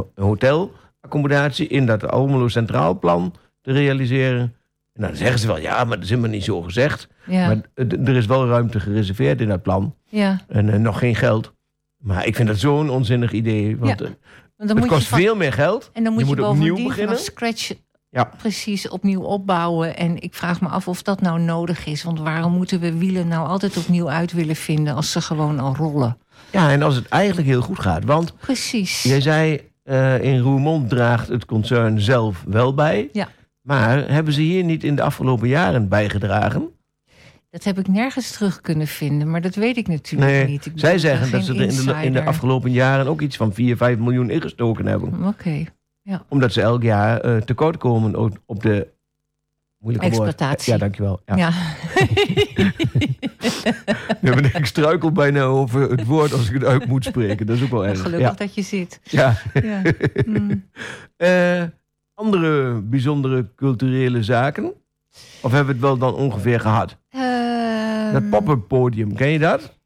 [1.07, 4.55] hotelaccommodatie in dat Almelo Centraal Plan te realiseren.
[4.93, 7.09] En dan zeggen ze wel, ja, maar dat is helemaal niet zo gezegd.
[7.27, 9.95] Ja, Maar er is wel ruimte gereserveerd in dat plan.
[10.09, 10.41] ja.
[10.49, 11.53] En eh, nog geen geld.
[11.97, 13.77] Maar ik vind dat zo'n onzinnig idee.
[13.79, 14.05] Want Ja.
[14.07, 14.11] eh,
[14.57, 15.91] Want dan het moet kost je van- veel meer geld.
[15.93, 17.19] En dan moet je je, moet opnieuw beginnen.
[17.19, 17.73] scratch
[18.09, 18.25] Ja.
[18.39, 19.97] precies opnieuw opbouwen.
[19.97, 22.03] En ik vraag me af of dat nou nodig is.
[22.03, 24.95] Want waarom moeten we wielen nou altijd opnieuw uit willen vinden...
[24.95, 26.19] als ze gewoon al rollen?
[26.51, 28.05] Ja, en als het eigenlijk heel goed gaat.
[28.05, 29.03] Want Precies.
[29.03, 33.09] Jij zei, eh, in Roermond draagt het concern zelf wel bij.
[33.13, 33.29] Ja.
[33.63, 36.69] Maar hebben ze hier niet in de afgelopen jaren bijgedragen?
[37.51, 40.67] Dat heb ik nergens terug kunnen vinden, maar dat weet ik natuurlijk Nee, niet.
[40.67, 43.53] Ik zij zeggen dat ze er in de, in de afgelopen jaren ook iets van
[43.55, 45.27] 4, 5 miljoen ingestoken hebben.
[45.27, 45.65] Oké,
[46.29, 48.89] Omdat ze elk jaar eh, tekort komen op- op de...
[49.83, 50.27] Moeilijke woord.
[50.27, 50.73] Exploitatie.
[50.73, 51.21] Ja, dankjewel.
[51.27, 51.37] Ja.
[51.37, 51.51] ja.
[54.21, 57.47] Ja, maar ik struikel bijna over het woord als ik het uit moet spreken.
[57.47, 58.01] Dat is ook wel erg.
[58.01, 58.35] Gelukkig Ja.
[58.35, 59.01] dat je zit.
[59.03, 59.37] Ja.
[59.63, 59.83] Ja.
[60.27, 60.65] Mm.
[61.17, 61.63] Eh,
[62.15, 64.73] andere bijzondere culturele zaken?
[65.41, 66.97] Of hebben we het wel dan ongeveer gehad?
[67.11, 69.79] Ehm, Dat pop-up podium, ken je dat?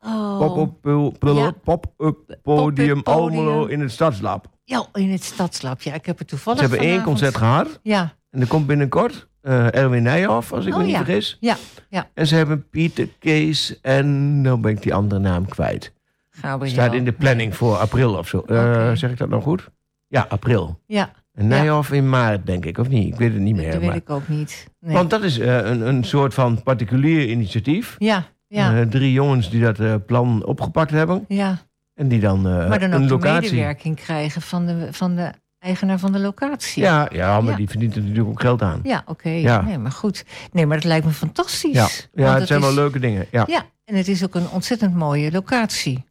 [0.00, 0.38] Oh.
[0.38, 1.50] Pop-up po- po- Ja.
[1.64, 3.68] pop-up podium Pop-up Almelo podium.
[3.68, 4.46] in het Stadslab.
[4.64, 5.82] Ja, in het stadslab.
[5.82, 7.80] Ja, ik heb het toevallig Ze hebben één concert gehad.
[7.82, 11.04] Ja, En er komt binnenkort eh, Erwin Nijhoff, als ik Oh, me niet ja.
[11.04, 11.36] vergis.
[11.40, 11.56] ja,
[11.88, 12.08] ja.
[12.14, 14.40] En ze hebben Pieter Kees en...
[14.40, 15.92] Nou ben ik die andere naam kwijt.
[16.30, 16.72] Gabriel.
[16.72, 18.40] Staat in de planning voor april of zo.
[18.40, 18.90] Eh.
[18.94, 19.68] Zeg ik dat nou goed?
[20.08, 20.80] Ja, april.
[20.86, 23.06] Ja, En Nijhoff in maart, denk ik, of niet?
[23.12, 23.70] Ik weet het niet meer.
[23.70, 24.66] dat weet maar- ik ook niet.
[24.80, 24.94] Nee.
[24.94, 27.96] Want dat is eh, een, een soort van particulier initiatief.
[27.98, 31.24] ja, ja, drie jongens die dat plan opgepakt hebben.
[31.28, 31.58] ja.
[31.94, 33.50] En die dan Maar dan ook een de locatie...
[33.50, 35.30] medewerking krijgen van de, van de
[35.66, 36.82] eigenaar van de locatie.
[36.82, 37.56] Ja, ja, maar Ja.
[37.56, 38.80] die verdient er natuurlijk ook geld aan.
[38.82, 39.28] Ja, oké.
[39.28, 39.60] Ja.
[39.62, 40.24] Nee, maar goed.
[40.52, 41.74] Nee, maar dat lijkt me fantastisch.
[41.74, 41.88] Ja,
[42.24, 43.26] ja het zijn is- wel leuke dingen.
[43.30, 43.44] Ja.
[43.46, 46.04] Ja, en het is ook een ontzettend mooie locatie.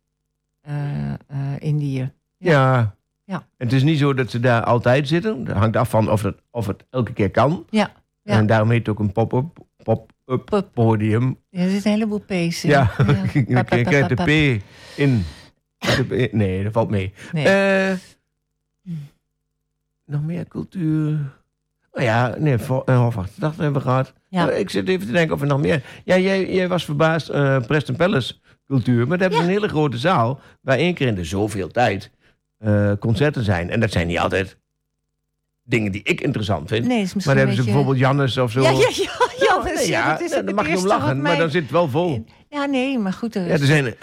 [0.62, 1.15] eh eh
[1.60, 2.12] Indië.
[2.38, 2.96] Ja.
[3.26, 3.46] Ja.
[3.58, 5.44] Het is niet zo dat ze daar altijd zitten.
[5.44, 7.65] Dat hangt af van of het, of het elke keer kan.
[7.70, 7.91] Ja,
[8.24, 8.34] ja.
[8.38, 9.46] En daarom heet het ook een pop-up
[9.84, 10.70] pop-up Pop.
[10.74, 11.38] podium.
[11.50, 12.70] Ja, er zit een heleboel P's in.
[12.70, 13.15] Ja, Ja.
[13.34, 14.62] ik Pap, pap, krijg de P
[15.00, 15.26] in.
[15.98, 17.13] De P- Nee, dat valt mee.
[17.32, 17.48] Nee.
[17.50, 17.94] Eh,
[20.06, 21.20] nog meer cultuur.
[21.91, 22.54] Oh ja, nee,
[22.86, 24.13] eh, Hofwacht, hebben we gehad.
[24.30, 24.50] Ja.
[24.50, 25.84] Eh, ik zit even te denken of er nog meer...
[26.04, 28.36] Ja, jij, jij was verbaasd, eh Preston Palace
[28.68, 29.08] cultuur.
[29.08, 30.39] Maar daar hebben ze een hele grote zaal...
[30.62, 32.12] waar één keer in de zoveel tijd
[32.58, 33.70] eh, concerten zijn.
[33.70, 34.58] En dat zijn niet altijd
[35.63, 36.86] dingen die ik interessant vind.
[36.88, 38.62] Nee, maar dan hebben ze beetje- bijvoorbeeld Jannes of zo.
[38.62, 39.12] Ja, ja, ja.
[39.39, 42.26] ja, dat is- ja, het mag je om lachen, maar dan zit het wel vol.
[42.50, 43.36] Ja, nee, maar goed.
[43.36, 43.96] er Ja, er zijn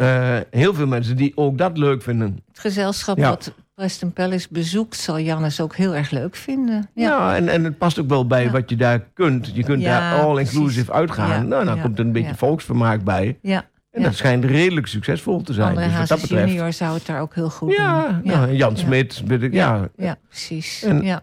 [0.51, 2.43] heel veel mensen die ook dat leuk vinden.
[2.49, 3.29] Het gezelschap Ja.
[3.29, 4.97] wat Preston Palace bezoekt...
[4.97, 6.89] zal Jannes ook heel erg leuk vinden.
[6.95, 8.51] Ja, Ja, en, en het past ook wel bij Ja.
[8.51, 9.51] wat je daar kunt.
[9.55, 10.91] Je kunt Ja, daar all-inclusive precies.
[10.91, 11.29] uitgaan.
[11.29, 12.35] Ja, Nou, dan ja, komt er een beetje ja.
[12.37, 13.39] volksvermaak bij.
[13.43, 13.71] ja.
[13.91, 14.07] En Ja.
[14.07, 15.69] dat schijnt redelijk succesvol te zijn.
[15.69, 16.49] André dus wat dat betreft.
[16.53, 18.21] junior zou het daar ook heel goed Ja, doen.
[18.25, 18.77] nou, en Jan ja.
[18.77, 19.23] Smit.
[19.27, 19.75] weet ik- Ja.
[19.77, 20.83] Ja, ja, precies.
[20.83, 21.23] En- ja.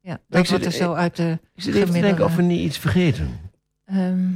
[0.00, 1.38] Ja, Ik dat zit- er zo uit de...
[1.54, 3.28] Ik zit even te denken of we niet iets vergeten.
[3.84, 4.28] ehm,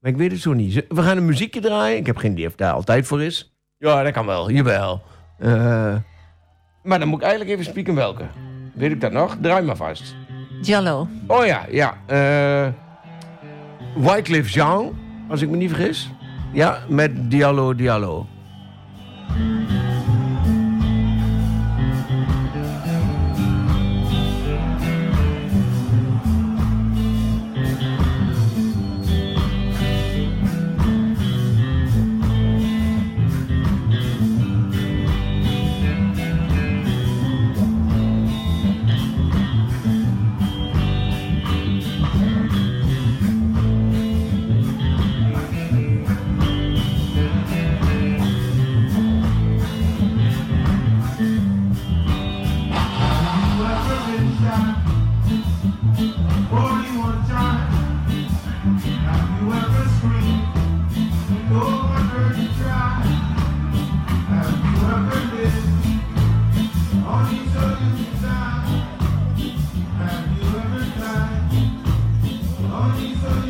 [0.00, 0.84] Maar ik weet het zo niet.
[0.88, 1.98] We gaan een muziekje draaien.
[1.98, 3.54] Ik heb geen idee of daar altijd voor is.
[3.78, 4.50] Ja, dat kan wel.
[4.50, 5.02] Jawel.
[5.38, 5.94] Eh,
[6.84, 8.24] maar dan moet ik eigenlijk even spieken welke.
[8.74, 9.36] Weet ik dat nog?
[9.40, 10.14] Draai maar vast.
[10.62, 11.08] Jallo.
[11.26, 11.96] Oh ja, ja.
[12.06, 12.66] eh
[13.96, 16.10] Wycliffe Jean, als ik me niet vergis.
[16.52, 18.26] Ja, met Diallo Diallo.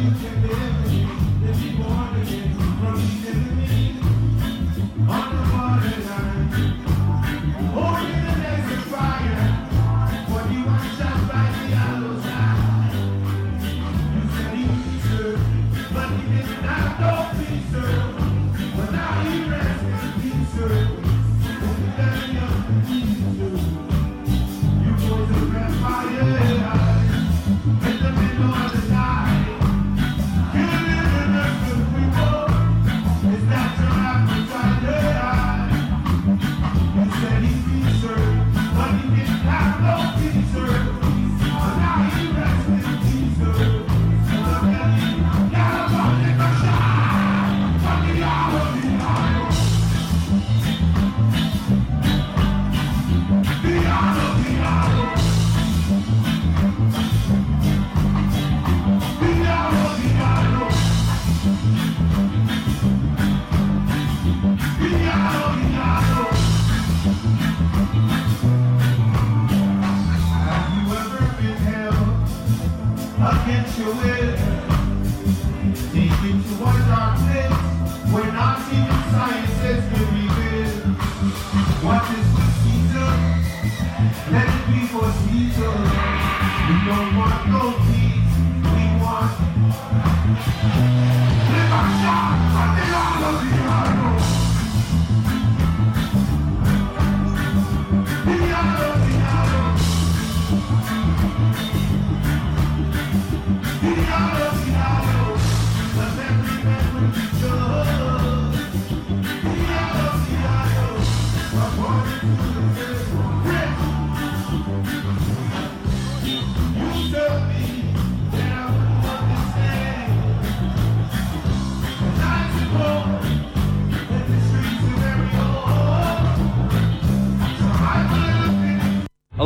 [0.04, 0.33] you.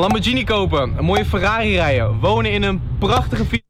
[0.08, 3.62] Lamborghini kopen, een mooie Ferrari rijden, wonen in een prachtige villa.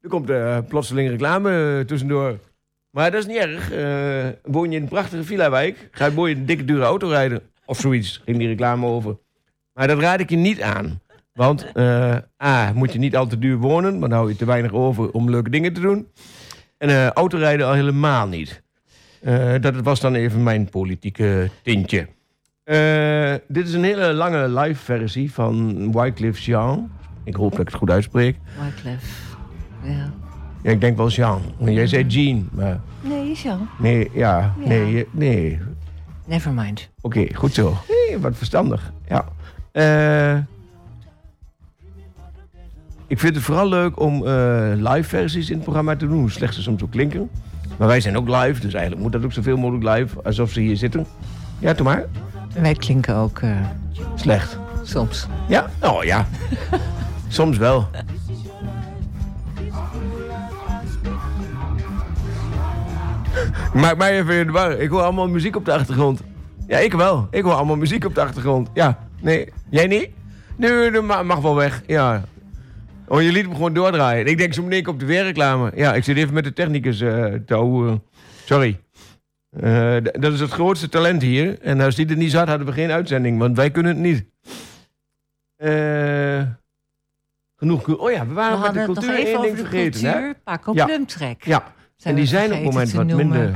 [0.00, 2.38] Er komt eh, plotseling reclame eh, tussendoor.
[2.90, 3.70] Maar dat is niet erg.
[3.70, 7.42] Eh, woon je in een prachtige villa-wijk, ga je mooi een dikke dure auto rijden.
[7.64, 9.18] Of zoiets, ging die reclame over.
[9.72, 11.00] Maar dat raad ik je niet aan.
[11.32, 11.72] Want
[12.42, 15.10] A, moet je niet al te duur wonen, want dan hou je te weinig over
[15.10, 16.08] om leuke dingen te doen.
[16.78, 18.62] En autorijden al helemaal niet.
[19.20, 22.06] Eh, dat was dan even mijn politieke tintje.
[22.64, 26.90] Eh, dit is een hele lange live versie van Wycliffe Jean.
[27.24, 28.36] Ik hoop dat ik het goed uitspreek.
[28.64, 29.34] Wyclef.
[29.82, 30.12] Ja.
[30.62, 31.42] Ja, ik denk wel Jean.
[31.58, 33.68] Jij zei Jean, maar Nee, Jean.
[33.78, 34.54] nee, ja, Ja.
[34.68, 35.58] nee, nee.
[36.26, 36.88] Never mind.
[37.00, 37.76] Oké, goed zo.
[38.20, 38.92] Wat verstandig.
[39.08, 39.24] Ja.
[39.72, 40.36] Eh,
[43.06, 44.24] ik vind het vooral leuk om
[44.76, 47.30] live versies in het programma te doen, hoe slecht ze soms ook klinken.
[47.80, 50.60] Maar wij zijn ook live, dus eigenlijk moet dat ook zoveel mogelijk live, alsof ze
[50.60, 51.06] hier zitten.
[51.58, 52.04] Ja, doe maar.
[52.60, 53.56] Wij klinken ook eh,
[54.14, 54.58] Slecht.
[54.82, 55.26] soms.
[55.48, 55.70] Ja?
[55.82, 56.26] Oh ja.
[57.28, 57.88] Soms wel.
[63.74, 64.72] Maak mij even in de war.
[64.72, 66.20] Ik hoor allemaal muziek op de achtergrond.
[66.66, 67.26] Ja, ik wel.
[67.30, 68.68] Ik hoor allemaal muziek op de achtergrond.
[68.74, 69.52] Ja, nee.
[69.70, 70.08] Jij niet?
[70.56, 71.82] Nee, dat ma- mag wel weg.
[71.86, 72.22] Ja.
[73.10, 74.26] Oh, je liet hem gewoon doordraaien.
[74.26, 75.72] Ik denk zo meteen op de weerreclame.
[75.74, 78.02] Ja, ik zit even met de technicus eh te ouwen.
[78.44, 78.80] Sorry.
[79.50, 81.58] Eh, dat is het grootste talent hier.
[81.60, 83.38] En als die er niet zat, hadden we geen uitzending.
[83.38, 84.24] Want wij kunnen het niet.
[85.56, 86.42] Eh,
[87.56, 87.88] genoeg.
[87.98, 90.00] Oh ja, we We waren met hadden de cultuur even één ding over de vergeten.
[90.00, 90.20] cultuur.
[90.28, 90.34] Hè?
[90.44, 90.84] Paco Ja.
[90.84, 91.44] Plumtrek.
[91.44, 93.28] Ja, en die we zijn op het moment wat noemen.
[93.28, 93.54] minder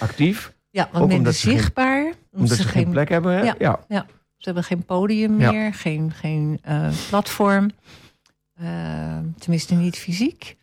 [0.00, 0.52] actief.
[0.70, 2.12] Ja, wat minder omdat ze geen- zichtbaar.
[2.32, 3.32] omdat, ze, geen geen, plek hebben.
[3.34, 3.40] Hè?
[3.42, 3.78] Ja.
[3.88, 4.06] ja.
[4.36, 6.60] ze hebben geen podium meer, geen, geen
[7.08, 7.70] platform.
[8.54, 8.66] Eh,
[9.38, 10.56] tenminste niet fysiek.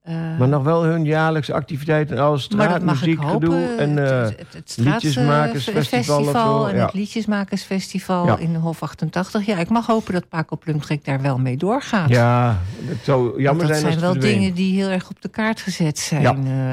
[0.00, 3.74] Eh, Maar nog wel hun jaarlijkse activiteiten als dat straatmuziek, gedoe.
[3.78, 6.84] En, eh, het, het, het straat- liedjesmakersfestival festival En ja.
[6.84, 8.36] het liedjesmakersfestival Ja.
[8.38, 9.46] in de Hof 88.
[9.46, 12.08] Ja, ik mag hopen dat Paco Plumtrek daar wel mee doorgaat.
[12.08, 15.22] ja, het zou jammer dat zijn als zijn het wel dingen die heel erg op
[15.22, 16.22] de kaart gezet zijn.
[16.22, 16.34] Ja.
[16.34, 16.72] eh,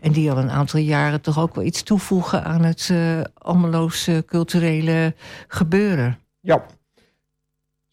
[0.00, 4.08] en die al een aantal jaren toch ook wel iets toevoegen aan het uh, Almeloos
[4.26, 5.14] culturele
[5.48, 6.18] gebeuren.
[6.40, 6.62] Ja.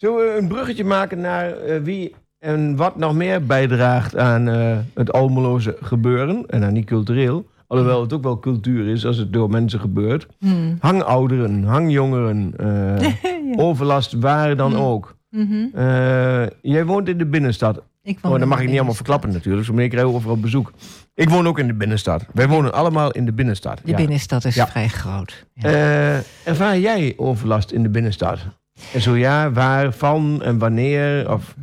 [0.04, 4.78] Zullen we een bruggetje maken naar eh, wie en wat nog meer bijdraagt aan eh,
[4.94, 6.44] het Almeloze gebeuren?
[6.48, 7.46] En dan niet cultureel.
[7.68, 10.28] Alhoewel het ook wel cultuur is als het door mensen gebeurt.
[10.40, 10.78] Hmm.
[10.80, 13.12] Hangouderen, hangjongeren, eh,
[13.66, 14.82] overlast, waar dan Hmm.
[14.82, 15.16] ook.
[15.30, 15.66] Mhm.
[16.62, 17.82] Jij woont in de binnenstad.
[18.02, 19.66] Ik Oh, dat mag ik niet allemaal verklappen natuurlijk.
[19.66, 20.72] Zo meneer krijgen we overal bezoek.
[21.14, 22.26] Ik woon ook in de binnenstad.
[22.34, 23.80] Wij wonen allemaal in de binnenstad.
[23.84, 23.98] De ja.
[23.98, 24.68] binnenstad is Ja.
[24.68, 25.46] vrij groot.
[25.54, 25.70] Ja.
[25.70, 28.40] Eh, ervaar jij overlast in de binnenstad?
[28.94, 31.32] En zo ja, waar, van en wanneer?
[31.32, 31.56] Of,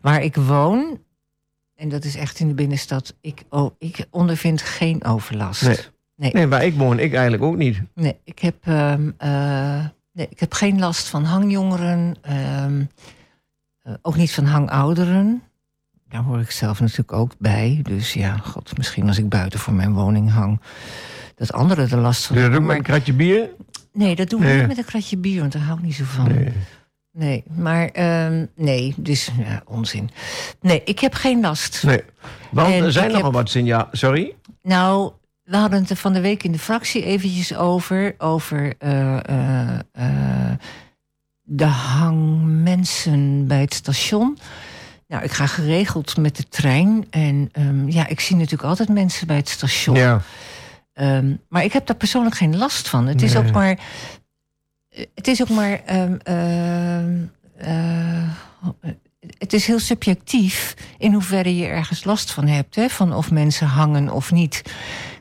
[0.00, 1.00] Waar ik woon,
[1.74, 5.62] en dat is echt in de binnenstad, ik, oh, ik ondervind geen overlast.
[5.62, 5.76] Nee.
[6.16, 6.32] Nee.
[6.32, 7.80] nee, waar ik woon, ik eigenlijk ook niet.
[7.94, 12.16] Nee, ik heb, ehm, eh, nee, ik heb geen last van hangjongeren.
[12.22, 12.84] ehm,
[13.82, 15.42] eh, ook niet van hangouderen.
[16.08, 17.80] Daar hoor ik zelf natuurlijk ook bij.
[17.82, 20.60] Dus ja, god, misschien als ik buiten voor mijn woning hang...
[21.34, 22.66] dat anderen er last van Doe hebben.
[22.66, 23.48] met een kratje bier?
[23.92, 24.58] Nee, dat doen we Nee.
[24.58, 26.26] niet met een kratje bier, want daar hou ik niet zo van.
[26.28, 26.52] Nee.
[27.12, 30.10] Nee, maar ehm, nee, dus ja, onzin.
[30.60, 31.82] Nee, ik heb geen last.
[31.84, 32.02] nee.
[32.50, 33.88] Want En er zijn nogal heb- wat signaal.
[33.92, 34.34] Sorry?
[34.62, 38.14] Nou, we hadden het er van de week in de fractie eventjes over.
[38.18, 39.16] Over eh,
[39.92, 40.52] eh,
[41.42, 44.38] de hangmensen bij het station.
[45.08, 47.06] Nou, ik ga geregeld met de trein.
[47.10, 49.96] En ehm, ja, ik zie natuurlijk altijd mensen bij het station.
[49.96, 50.20] Ja.
[50.92, 53.06] Ehm, maar ik heb daar persoonlijk geen last van.
[53.06, 53.78] Het is ook maar.
[55.14, 55.80] Het is ook maar.
[55.84, 56.16] ehm,
[57.58, 58.28] eh,
[59.38, 62.74] het is heel subjectief in hoeverre je ergens last van hebt.
[62.74, 62.88] Hè?
[62.88, 64.62] Van of mensen hangen of niet.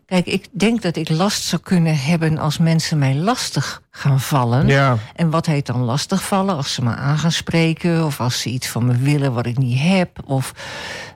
[0.08, 4.68] Kijk, ik denk dat ik last zou kunnen hebben als mensen mij lastig gaan vallen.
[4.68, 4.98] Ja.
[5.16, 6.56] En wat heet dan lastig vallen?
[6.56, 9.58] Als ze me aan gaan spreken, of als ze iets van me willen wat ik
[9.58, 10.54] niet heb, of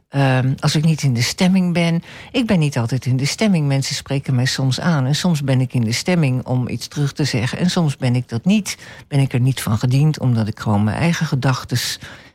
[0.09, 2.03] ehm, als ik niet in de stemming ben.
[2.31, 3.67] Ik ben niet altijd in de stemming.
[3.67, 5.05] Mensen spreken mij soms aan.
[5.05, 7.57] En soms ben ik in de stemming om iets terug te zeggen.
[7.57, 8.77] En soms ben ik dat niet.
[9.07, 11.77] Ben ik er niet van gediend, omdat ik gewoon mijn eigen gedachten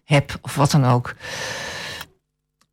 [0.04, 1.14] heb, of wat dan ook.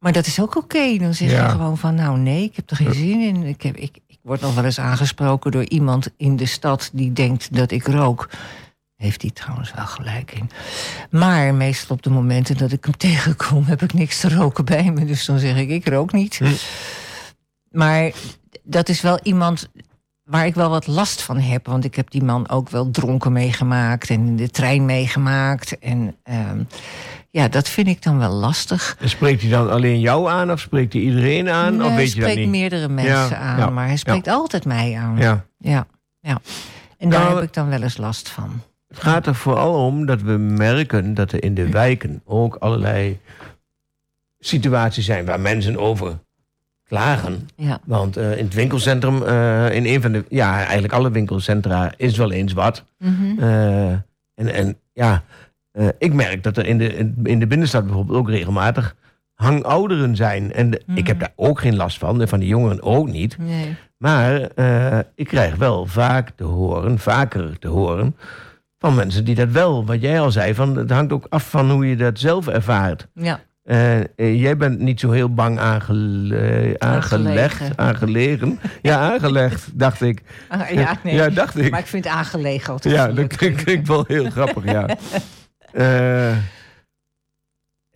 [0.04, 0.98] Maar dat is ook oké.
[0.98, 1.44] Dan zeg Ja.
[1.44, 3.44] je gewoon van, nou nee, ik heb er geen zin in.
[3.44, 7.14] Ik, heb, ik, ik word nog wel eens aangesproken door iemand in de stad die
[7.14, 8.30] denkt dat ik rook.
[8.96, 10.50] Heeft hij trouwens wel gelijk in.
[11.10, 14.92] Maar meestal op de momenten dat ik hem tegenkom, heb ik niks te roken bij
[14.92, 15.06] me.
[15.06, 16.38] Dus dan zeg ik, ik rook niet.
[16.38, 16.52] Hm.
[17.70, 18.12] Maar
[18.64, 19.70] dat is wel iemand
[20.24, 21.66] waar ik wel wat last van heb.
[21.66, 25.80] Want ik heb die man ook wel dronken meegemaakt en in de trein meegemaakt.
[25.80, 26.64] En ehm,
[27.34, 28.98] ja, dat vind ik dan wel lastig.
[29.00, 31.72] En Spreekt hij dan alleen jou aan of spreekt hij iedereen aan?
[31.78, 32.60] Nee, of hij weet je dat spreekt niet?
[32.60, 35.18] meerdere mensen Ja, aan, ja, maar hij spreekt altijd mij aan.
[35.18, 35.46] Ja.
[35.58, 35.88] ja,
[36.20, 36.42] ja.
[36.98, 38.62] En daar Nou, heb ik dan wel eens last van.
[38.88, 43.20] Het gaat er vooral om dat we merken dat er in de wijken ook allerlei
[44.40, 46.20] situaties zijn waar mensen over
[46.88, 47.48] klagen.
[47.56, 51.94] Ja, Want eh, in het winkelcentrum, eh, in een van de, ja, eigenlijk alle winkelcentra
[51.98, 52.84] is wel eens wat.
[52.98, 53.40] Mhm.
[53.40, 53.92] Eh,
[54.36, 55.24] en, en ja,
[55.74, 58.96] eh, ik merk dat er in de, in- de binnenstad bijvoorbeeld ook regelmatig
[59.34, 60.54] hangouderen zijn.
[60.54, 61.26] En de- ik heb Mhm.
[61.26, 63.38] daar ook geen last van, en van die jongeren ook niet.
[63.40, 63.76] nee.
[63.98, 68.16] Maar eh, ik krijg wel vaak te horen, vaker te horen,
[68.80, 71.72] van mensen die dat wel, wat jij al zei, van, het hangt ook af van
[71.72, 73.08] hoe je dat zelf ervaart.
[73.14, 74.02] Ja, Eh,
[74.42, 77.78] jij bent niet zo heel bang aangele- aangelegd, Aangelegen.
[77.78, 78.60] aangelegen.
[78.82, 80.22] Ja, aangelegd, dacht ik.
[80.50, 81.16] Ah, ja, nee.
[81.16, 81.72] Ja, dacht ik.
[81.72, 84.86] maar ik vind aangelegen altijd Ja, dat klinkt wel heel grappig, ja.
[85.74, 86.32] Eh,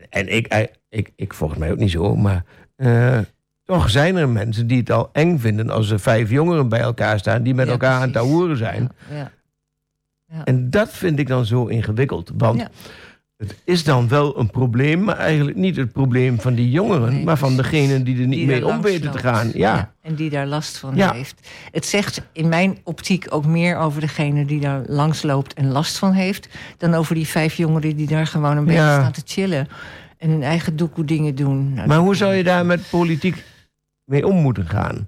[0.09, 2.43] en ik, eh, ik, ik volgens mij ook niet zo, maar
[2.75, 3.19] eh,
[3.63, 7.19] toch zijn er mensen die het al eng vinden als er vijf jongeren bij elkaar
[7.19, 8.91] staan die met Ja, elkaar aan het taoeren zijn.
[9.09, 9.31] Ja,
[10.25, 10.43] ja.
[10.43, 12.67] En dat vind ik dan zo ingewikkeld, want.
[13.37, 17.23] Het is dan wel een probleem, maar eigenlijk niet het probleem van die jongeren, Nee,
[17.23, 19.51] maar van degenen die er niet die mee om weten te gaan.
[19.53, 19.93] Ja.
[20.01, 21.13] En die daar last van Ja.
[21.13, 21.47] heeft.
[21.71, 25.97] Het zegt in mijn optiek ook meer over degene die daar langs loopt en last
[25.97, 26.49] van heeft.
[26.77, 28.99] dan over die vijf jongeren die daar gewoon een beetje Ja.
[28.99, 29.67] staan te chillen.
[30.17, 31.73] en hun eigen doekoe dingen doen.
[31.73, 33.43] Nou, Maar hoe zou je daar met politiek
[34.05, 35.07] mee om moeten gaan?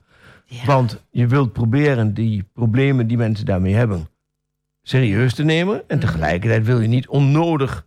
[0.65, 4.07] Want je wilt proberen die problemen die mensen daarmee hebben
[4.81, 5.83] serieus te nemen.
[5.87, 7.85] En tegelijkertijd wil je niet onnodig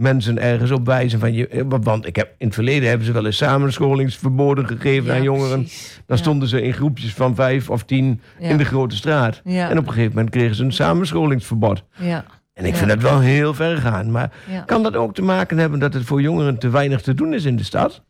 [0.00, 1.48] mensen ergens op wijzen van je.
[1.48, 5.22] eh, Want ik heb, in het verleden hebben ze wel eens samenscholingsverboden gegeven Ja, aan
[5.22, 5.60] jongeren.
[5.62, 6.00] precies.
[6.06, 6.22] Dan Ja.
[6.22, 8.48] stonden ze in groepjes van vijf of tien Ja.
[8.48, 9.40] in de grote straat.
[9.44, 9.70] Ja.
[9.70, 11.82] En op een gegeven moment kregen ze een samenscholingsverbod.
[11.98, 12.78] Ja, En ik Ja.
[12.78, 14.10] vind dat wel heel ver gaan.
[14.10, 14.60] Maar ja.
[14.60, 17.44] kan dat ook te maken hebben dat het voor jongeren te weinig te doen is
[17.44, 18.02] in de stad?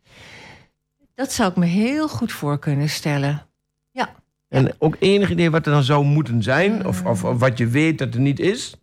[1.15, 3.45] Dat zou ik me heel goed voor kunnen stellen.
[4.49, 6.85] En ook enig idee wat er dan zou moeten zijn?
[6.87, 8.75] Of, of, of wat je weet dat er niet is?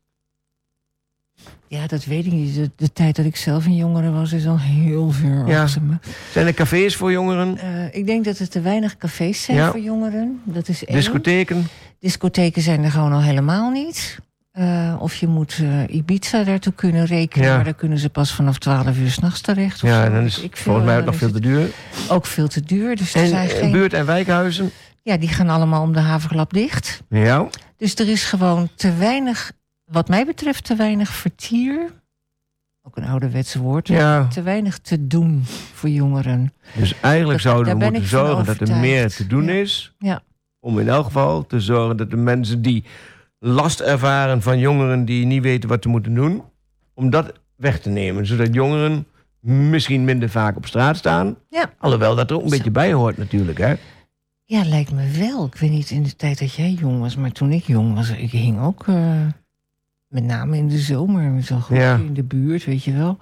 [1.68, 2.54] Ja, dat weet ik niet.
[2.54, 5.62] De, de tijd dat ik zelf een jongere was, is al heel ver Ja.
[5.62, 5.94] achter me.
[6.32, 7.58] Zijn er cafés voor jongeren?
[7.58, 9.70] Eh, ik denk dat er te weinig cafés zijn Ja.
[9.70, 10.40] voor jongeren.
[10.44, 10.96] Dat is één.
[10.96, 11.66] Discotheken?
[12.00, 14.18] Discotheken zijn er gewoon al helemaal niet.
[14.52, 17.48] Eh, of je moet eh, Ibiza daartoe kunnen rekenen.
[17.48, 17.54] Ja.
[17.54, 19.80] Maar daar kunnen ze pas vanaf 12 uur s'nachts terecht.
[19.80, 20.12] Ja, zo.
[20.12, 21.68] dan is ik volgens mij ook nog veel te duur.
[22.08, 22.96] Ook veel te duur.
[22.96, 23.72] Dus er En zijn geen...
[23.72, 24.70] buurt- en wijkhuizen?
[25.02, 27.02] Ja, die gaan allemaal om de haverklap dicht.
[27.08, 27.48] Ja.
[27.76, 29.52] Dus er is gewoon te weinig,
[29.90, 31.90] wat mij betreft, te weinig vertier.
[32.82, 33.88] Ook een ouderwetse woord.
[33.88, 34.26] ja.
[34.26, 35.42] Te weinig te doen
[35.74, 36.52] voor jongeren.
[36.76, 39.52] Dus eigenlijk Dat- zouden we moeten zorgen dat er meer te doen Ja.
[39.52, 39.94] is.
[39.98, 40.22] Ja.
[40.60, 42.84] Om in elk geval te zorgen dat de mensen die
[43.38, 46.42] last ervaren van jongeren die niet weten wat ze moeten doen,
[46.94, 48.26] om dat weg te nemen.
[48.26, 49.06] Zodat jongeren
[49.40, 51.36] misschien minder vaak op straat staan.
[51.48, 51.72] Ja.
[51.78, 52.56] Alhoewel dat er ook een Zo.
[52.56, 53.58] beetje bij hoort natuurlijk.
[53.58, 53.74] Hè?
[54.44, 55.46] Ja, lijkt me wel.
[55.46, 58.10] Ik weet niet in de tijd dat jij jong was, maar toen ik jong was,
[58.10, 59.26] ik hing ook eh,
[60.08, 61.96] met name in de zomer zo'n groepje Ja.
[61.96, 63.18] in de buurt, weet je wel.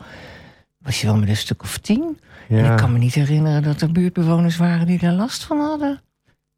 [0.79, 2.19] Was je wel met een stuk of tien?
[2.49, 2.71] En Ja.
[2.71, 6.01] ik kan me niet herinneren dat er buurtbewoners waren die daar last van hadden.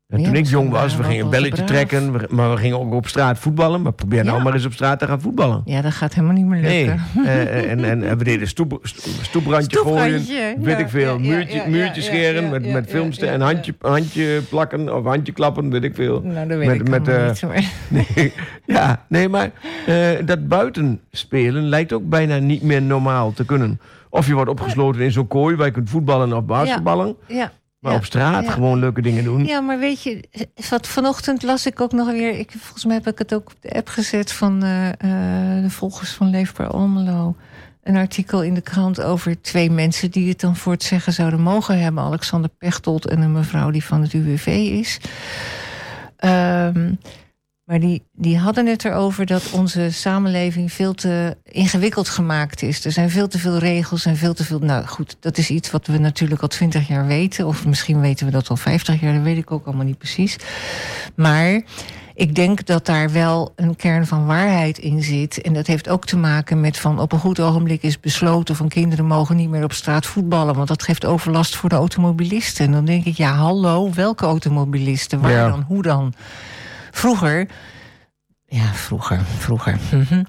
[0.08, 2.12] En Ja, toen ik jong was, we gingen een belletje trekken.
[2.28, 3.82] Maar we gingen ook op straat voetballen.
[3.82, 4.42] Maar probeer nou Ja.
[4.42, 5.62] maar eens op straat te gaan voetballen.
[5.64, 7.00] Ja, dat gaat helemaal niet meer lukken.
[7.26, 10.12] Eh, en, en, en we deden stoep, sto- stoeprandje gooien.
[10.62, 11.18] Weet ja, ik veel.
[11.18, 13.38] ja, ja, muurtje, ja, muurtje ja, scheren ja, met, ja, met ja, filmsten ja, en
[13.38, 13.44] ja.
[13.44, 16.20] handje, handje plakken of handje klappen, weet ik veel.
[16.20, 17.42] Nou, dat weet Met- ik eh, niet.
[17.42, 17.64] Maar...
[18.16, 18.32] Nee,
[18.66, 19.50] ja, nee, maar
[19.86, 23.80] eh, dat buiten spelen lijkt ook bijna niet meer normaal te kunnen.
[24.10, 27.16] Of je wordt opgesloten in zo'n kooi waar je kunt voetballen of basketballen.
[27.26, 28.50] Ja, Maar ja, op straat ja.
[28.50, 29.44] gewoon leuke dingen doen.
[29.44, 30.24] ja, maar weet je,
[30.70, 32.38] wat vanochtend las ik ook nog weer...
[32.38, 35.70] Ik, volgens mij heb ik het ook op de app gezet van eh, eh, de
[35.70, 37.36] volgers van Leefbaar Almelo.
[37.82, 41.40] Een artikel in de krant over twee mensen die het dan voor het zeggen zouden
[41.40, 42.04] mogen hebben.
[42.04, 45.00] Alexander Pechtold en een mevrouw die van het UWV is.
[46.16, 46.92] Ehm,
[47.68, 52.84] maar die, die hadden het erover dat onze samenleving veel te ingewikkeld gemaakt is.
[52.84, 54.58] Er zijn veel te veel regels en veel te veel.
[54.58, 57.46] Nou goed, dat is iets wat we natuurlijk al twintig jaar weten.
[57.46, 60.36] Of misschien weten we dat al vijftig jaar, dat weet ik ook allemaal niet precies.
[61.14, 61.62] Maar
[62.14, 65.40] ik denk dat daar wel een kern van waarheid in zit.
[65.40, 68.68] En dat heeft ook te maken met van op een goed ogenblik is besloten van
[68.68, 70.54] kinderen mogen niet meer op straat voetballen.
[70.54, 72.66] Want dat geeft overlast voor de automobilisten.
[72.66, 75.20] En dan denk ik, ja, hallo, welke automobilisten?
[75.20, 75.48] Waar Ja.
[75.48, 75.64] dan?
[75.68, 76.14] Hoe dan?
[76.98, 77.48] Vroeger.
[78.46, 79.78] Ja, vroeger, vroeger.
[79.92, 80.22] mhm.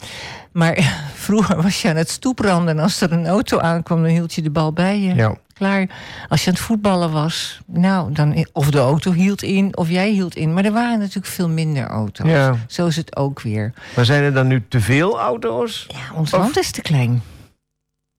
[0.52, 4.34] Maar vroeger was je aan het stoepranden en als er een auto aankwam, dan hield
[4.34, 5.14] je de bal bij je.
[5.16, 5.36] Ja.
[5.54, 5.88] klaar.
[6.30, 10.10] Als je aan het voetballen was, nou, dan, of de auto hield in, of jij
[10.10, 10.54] hield in.
[10.54, 12.28] Maar er waren natuurlijk veel minder auto's.
[12.30, 12.56] Ja.
[12.68, 13.74] Zo is het ook weer.
[13.96, 15.86] Maar zijn er dan nu te veel auto's?
[15.88, 17.22] Ja, ons Of- land is te klein.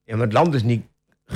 [0.04, 0.82] Ja, maar het land is niet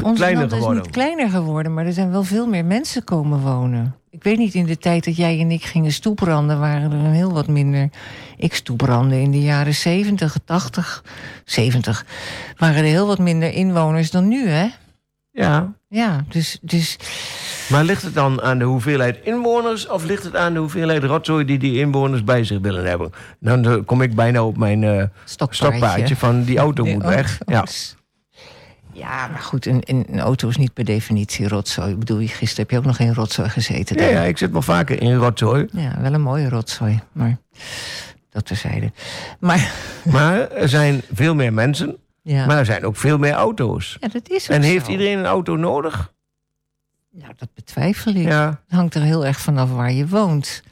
[0.02, 0.82] Ons kleiner land is geworden.
[0.82, 3.94] niet kleiner geworden, maar er zijn wel veel meer mensen komen wonen.
[4.10, 7.12] Ik weet niet, in de tijd dat jij en ik gingen stoepranden, waren er een
[7.12, 7.90] heel wat minder.
[8.36, 11.04] Ik stoeprande in de jaren 70, 80,
[11.44, 12.04] 70.
[12.56, 14.66] Waren er heel wat minder inwoners dan nu, hè?
[15.30, 15.72] Ja.
[15.88, 16.96] Ja, dus, dus
[17.70, 19.88] Maar ligt het dan aan de hoeveelheid inwoners...
[19.88, 23.10] of ligt het aan de hoeveelheid rotzooi die die inwoners bij zich willen hebben?
[23.40, 25.78] Dan eh, kom ik bijna op mijn stokpaardje.
[25.78, 27.38] stokpaardje van die auto moet weg.
[27.46, 27.64] Ja.
[28.94, 31.90] Ja, maar goed, een, een, auto is niet per definitie rotzooi.
[31.90, 33.98] Ik bedoel, gisteren heb je ook nog in rotzooi gezeten.
[33.98, 35.66] Ja, ja, ik zit wel vaker in rotzooi.
[35.72, 37.38] Ja, wel een mooie rotzooi, maar
[38.30, 38.92] dat terzijde.
[39.38, 39.72] Maar
[40.12, 43.96] Maar er zijn veel meer mensen, ja, maar er zijn ook veel meer auto's.
[44.00, 44.90] ja dat is En heeft zo.
[44.90, 46.12] iedereen een auto nodig?
[47.10, 48.26] Nou, dat betwijfel ik.
[48.26, 48.46] Ja.
[48.46, 50.62] Het hangt er heel erg vanaf waar je woont.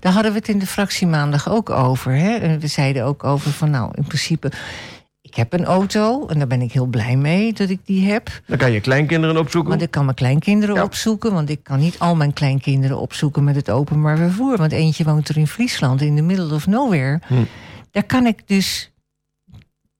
[0.00, 2.12] Daar hadden we het in de fractie maandag ook over.
[2.12, 2.34] Hè?
[2.34, 4.50] En we zeiden ook over van, nou, in principe...
[5.34, 8.40] Ik heb een auto en daar ben ik heel blij mee dat ik die heb.
[8.46, 9.70] Dan kan je kleinkinderen opzoeken.
[9.70, 10.82] Want ik kan mijn kleinkinderen Ja.
[10.82, 11.32] opzoeken.
[11.32, 14.56] Want ik kan niet al mijn kleinkinderen opzoeken met het openbaar vervoer.
[14.56, 17.20] Want eentje woont er in Friesland, in de middle of nowhere.
[17.26, 17.34] Hm.
[17.90, 18.92] Daar kan ik dus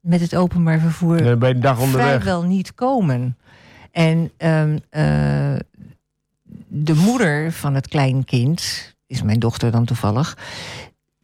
[0.01, 2.07] met het openbaar vervoer bij de dag onderweg.
[2.07, 3.37] vrijwel niet komen.
[3.93, 5.55] En ehm, eh,
[6.68, 10.37] de moeder van het kleinkind, is mijn dochter dan toevallig,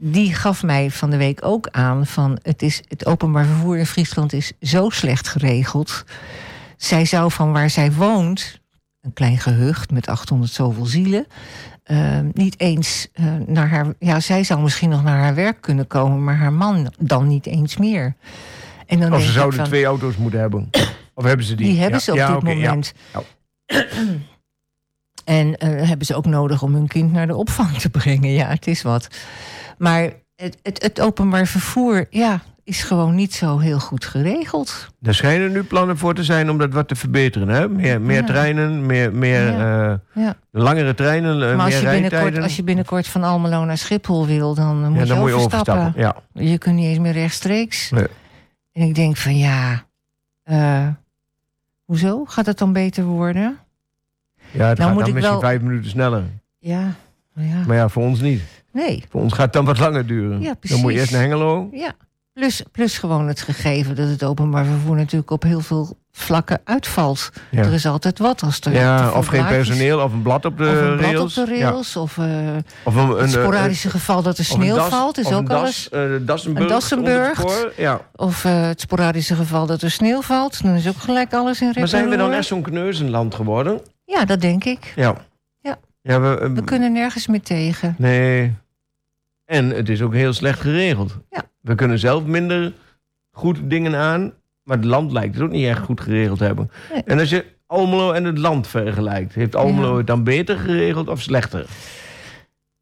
[0.03, 3.87] die gaf mij van de week ook aan van het, is, het openbaar vervoer in
[3.87, 6.05] Friesland is zo slecht geregeld.
[6.77, 8.61] Zij zou van waar zij woont,
[9.01, 11.27] een klein gehucht met 800 zoveel zielen,
[11.85, 13.87] ehm, niet eens eh, naar haar.
[13.99, 17.47] Ja, zij zou misschien nog naar haar werk kunnen komen, maar haar man dan niet
[17.47, 18.15] eens meer.
[18.87, 20.71] En dan Of denk ze zouden van, twee auto's moeten hebben.
[21.15, 21.67] Of hebben ze die?
[21.67, 22.05] die hebben Ja.
[22.05, 22.93] ze op Ja, dit moment.
[23.13, 23.23] Ja.
[25.31, 28.31] En eh, hebben ze ook nodig om hun kind naar de opvang te brengen.
[28.33, 29.09] Ja, het is wat.
[29.79, 34.89] Maar het, het, het openbaar vervoer ja, is gewoon niet zo heel goed geregeld.
[35.03, 37.49] Er schijnen nu plannen voor te zijn om dat wat te verbeteren.
[37.49, 37.69] Hè?
[37.69, 38.27] Meer, meer Ja.
[38.27, 39.91] treinen, meer, meer Ja.
[40.15, 40.35] eh, Ja.
[40.51, 44.27] langere treinen, eh, maar als meer je, binnenkort, als je binnenkort van Almelo naar Schiphol
[44.27, 45.95] wil, dan moet je dan moet je overstappen.
[46.33, 47.91] Je kunt niet eens meer rechtstreeks.
[47.91, 48.07] Nee.
[48.73, 49.85] En ik denk van ja,
[51.85, 52.25] hoezo?
[52.25, 53.59] Gaat het dan beter worden?
[54.53, 56.23] Ja, het Nou gaat moet dan ik misschien wel- vijf minuten sneller.
[56.59, 56.95] Ja,
[57.35, 57.65] maar ja.
[57.67, 58.43] Maar ja, voor ons niet.
[58.73, 60.41] Nee, Voor ons gaat het dan wat langer duren.
[60.41, 60.83] Ja, dan precies.
[60.83, 61.69] moet je eerst naar Hengelo.
[61.73, 61.93] Ja,
[62.33, 67.31] plus, plus gewoon het gegeven dat het openbaar vervoer natuurlijk op heel veel vlakken uitvalt.
[67.51, 67.59] Ja.
[67.63, 68.73] Er is altijd wat als er.
[68.73, 71.39] Ja, of geen personeel, of een blad op de Of een blad rails.
[71.39, 71.71] op de Ja.
[71.71, 72.25] rails, of eh,
[72.85, 75.89] Of een, eh, sporadische geval dat er sneeuw das- valt, is ook alles.
[75.89, 76.27] eh, Een
[76.69, 77.43] Dassenburg.
[77.77, 78.01] Ja.
[78.17, 81.67] Of eh, het sporadische geval dat er sneeuw valt, dan is ook gelijk alles in
[81.67, 83.81] rep Maar zijn we dan echt zo'n kneuzenland geworden?
[84.11, 84.93] Ja, dat denk ik.
[84.97, 85.17] Ja.
[85.61, 85.79] Ja.
[86.03, 87.95] ja we, eh, We kunnen nergens meer tegen.
[87.99, 88.53] Nee.
[89.45, 91.19] En het is ook heel slecht geregeld.
[91.31, 91.43] Ja.
[91.61, 92.73] We kunnen zelf minder
[93.31, 94.33] goed dingen aan,
[94.63, 96.71] maar het land lijkt het ook niet echt goed geregeld te hebben.
[96.93, 97.03] Nee.
[97.05, 99.97] En als je Almelo en het land vergelijkt, heeft Almelo Ja.
[99.97, 101.67] het dan beter geregeld of slechter?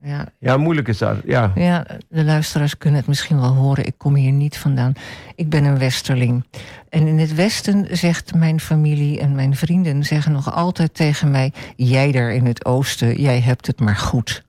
[0.00, 1.16] Ja, Ja, moeilijk is dat.
[1.24, 1.52] Ja.
[1.54, 3.86] Ja, de luisteraars kunnen het misschien wel horen.
[3.86, 4.92] Ik kom hier niet vandaan.
[5.34, 6.44] Ik ben een westerling.
[6.88, 10.04] En in het westen zegt mijn familie en mijn vrienden...
[10.04, 11.52] zeggen nog altijd tegen mij...
[11.76, 14.46] jij daar in het oosten, jij hebt het maar goed.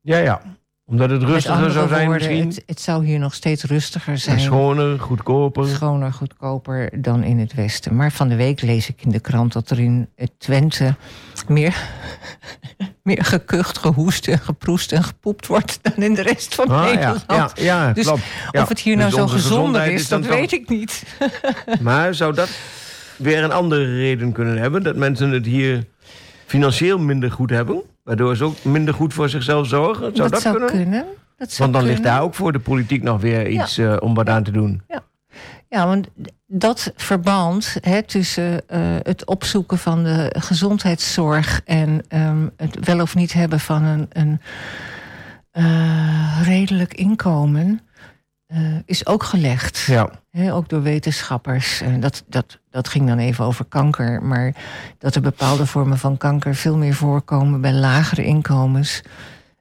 [0.00, 0.42] Ja, ja.
[0.90, 2.48] Omdat het rustiger zou zijn woorden, misschien.
[2.48, 4.36] Het, het zou hier nog steeds rustiger zijn.
[4.36, 5.66] En schoner, goedkoper.
[5.66, 7.96] Schoner, goedkoper dan in het westen.
[7.96, 10.94] Maar van de week lees ik in de krant dat er in het Twente...
[11.48, 11.76] meer,
[13.02, 15.78] meer gekucht, gehoest en geproest en gepoept wordt...
[15.82, 17.26] dan in de rest van Ah, ja, Nederland.
[17.28, 18.22] ja, ja, Dus klopt.
[18.50, 18.62] Ja.
[18.62, 21.02] Of het hier Dus nou zo gezonder is, dat weet ik niet.
[21.80, 22.48] Maar zou dat
[23.16, 24.82] weer een andere reden kunnen hebben?
[24.82, 25.84] Dat mensen het hier
[26.48, 27.82] financieel minder goed hebben?
[28.04, 30.16] Waardoor ze ook minder goed voor zichzelf zorgen?
[30.16, 30.74] Zou dat, zou kunnen?
[30.74, 31.04] kunnen.
[31.36, 34.14] Dat zou Want dan ligt daar ook voor de politiek nog weer iets eh, om
[34.14, 34.82] wat aan te doen.
[35.68, 36.08] Ja, want
[36.46, 43.14] dat verband hè, tussen eh, het opzoeken van de gezondheidszorg en ehm, het wel of
[43.14, 44.40] niet hebben van een, een
[45.50, 47.80] eh, redelijk inkomen
[48.48, 49.78] eh, is ook gelegd.
[49.78, 50.10] Ja,
[50.50, 51.80] ook door wetenschappers.
[51.80, 54.22] En dat, dat, dat ging dan even over kanker.
[54.22, 54.54] Maar
[54.98, 59.02] dat er bepaalde vormen van kanker veel meer voorkomen bij lagere inkomens.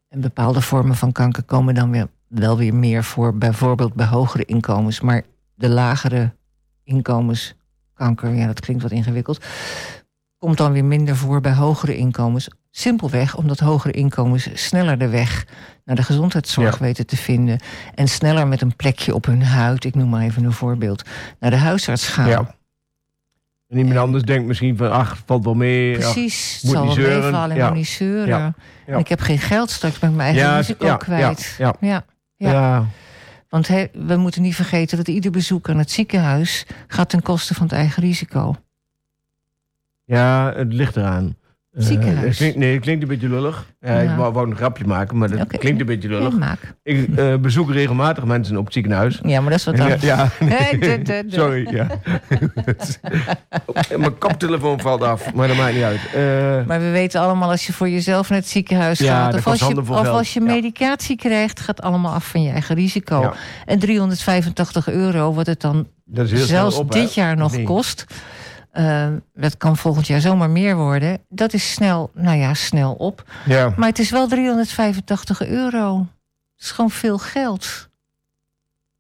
[0.10, 4.46] En bepaalde vormen van kanker komen dan weer, wel weer meer voor, bijvoorbeeld bij hogere
[4.46, 5.02] inkomens.
[5.02, 5.24] Maar
[5.56, 6.34] de lagere
[6.84, 7.56] inkomens,
[7.94, 9.46] kanker, ja, dat klinkt wat ingewikkeld.
[10.38, 12.48] Komt dan weer minder voor bij hogere inkomens.
[12.72, 15.46] Simpelweg omdat hogere inkomens sneller de weg
[15.86, 16.84] naar de gezondheidszorg Ja.
[16.86, 17.60] weten te vinden.
[17.96, 21.04] En sneller met een plekje op hun huid, ik noem maar even een voorbeeld,
[21.40, 22.28] naar de huisarts gaan.
[22.30, 22.56] ja.
[23.68, 25.96] En iemand anders denkt misschien van, ach, valt wel mee.
[25.98, 27.22] ach, Precies, het moet zal niet wel zeuren.
[27.24, 27.70] meevallen en Ja.
[27.74, 28.38] niet zeuren.
[28.38, 28.54] Ja.
[28.86, 31.56] En ik heb geen geld, straks ben ik mijn eigen risico kwijt.
[31.58, 32.04] ja, ja.
[32.38, 32.52] ja.
[32.52, 32.86] Ja.
[33.50, 37.54] Want he- we moeten niet vergeten dat ieder bezoek aan het ziekenhuis gaat ten koste
[37.54, 38.56] van het eigen risico.
[40.16, 41.36] Ja, het ligt eraan.
[41.72, 42.26] Eh, Ziekenhuis.
[42.28, 43.66] het klinkt, nee, het klinkt een beetje lullig.
[43.80, 44.12] Ja, Ja.
[44.12, 46.38] Ik wou, wou een grapje maken, maar dat klinkt een beetje Ja, lullig.
[46.38, 46.74] maak.
[46.84, 49.20] Ik eh, bezoek regelmatig mensen op het ziekenhuis.
[49.24, 50.02] Ja, maar dat is wat anders.
[50.02, 51.36] ja, Hey, de- de- de.
[51.36, 51.68] sorry.
[51.76, 51.88] Ja.
[53.98, 56.00] Mijn koptelefoon valt af, maar dat maakt niet uit.
[56.14, 59.34] Eh, Maar we weten allemaal, als je voor jezelf naar het ziekenhuis gaat...
[59.34, 63.34] of, als je, of als medicatie krijgt, gaat allemaal af van je eigen risico.
[63.66, 65.88] En 385 euro, wat het dan
[66.34, 67.64] zelfs op, dit jaar nog Nee.
[67.64, 68.06] kost...
[68.78, 71.20] eh, dat kan volgend jaar zomaar meer worden.
[71.30, 73.24] Dat is snel, nou ja, snel op.
[73.46, 73.74] Ja.
[73.78, 76.00] Maar het is wel 385 euro.
[76.56, 77.90] Het is gewoon veel geld.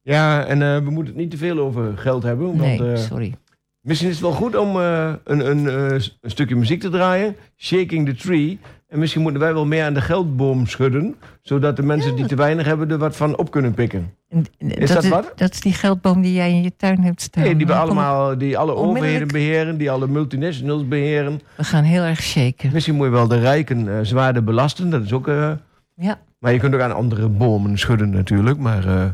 [0.01, 2.45] ja, en eh, we moeten het niet te veel over geld hebben.
[2.45, 3.35] Want, Nee, eh, sorry.
[3.81, 7.35] Misschien is het wel goed om een, een, een stukje muziek te draaien.
[7.57, 8.59] Shaking the Tree.
[8.87, 11.15] En misschien moeten wij wel meer aan de geldboom schudden.
[11.41, 14.13] Zodat de mensen die te weinig hebben er wat van op kunnen pikken.
[14.29, 15.31] En- Is dat wat?
[15.35, 17.43] Dat is die geldboom die jij in je tuin hebt staan.
[17.43, 19.77] Nee, die, we allemaal, die alle overheden beheren.
[19.77, 21.41] Die alle multinationals beheren.
[21.55, 22.69] We gaan heel erg shaken.
[22.73, 24.89] Misschien moet je wel de rijken eh, zwaarder belasten.
[24.89, 25.27] Dat is ook...
[25.27, 25.51] eh,
[25.95, 26.19] Ja.
[26.39, 28.57] maar je kunt ook aan andere bomen schudden natuurlijk.
[28.59, 29.05] Maar eh,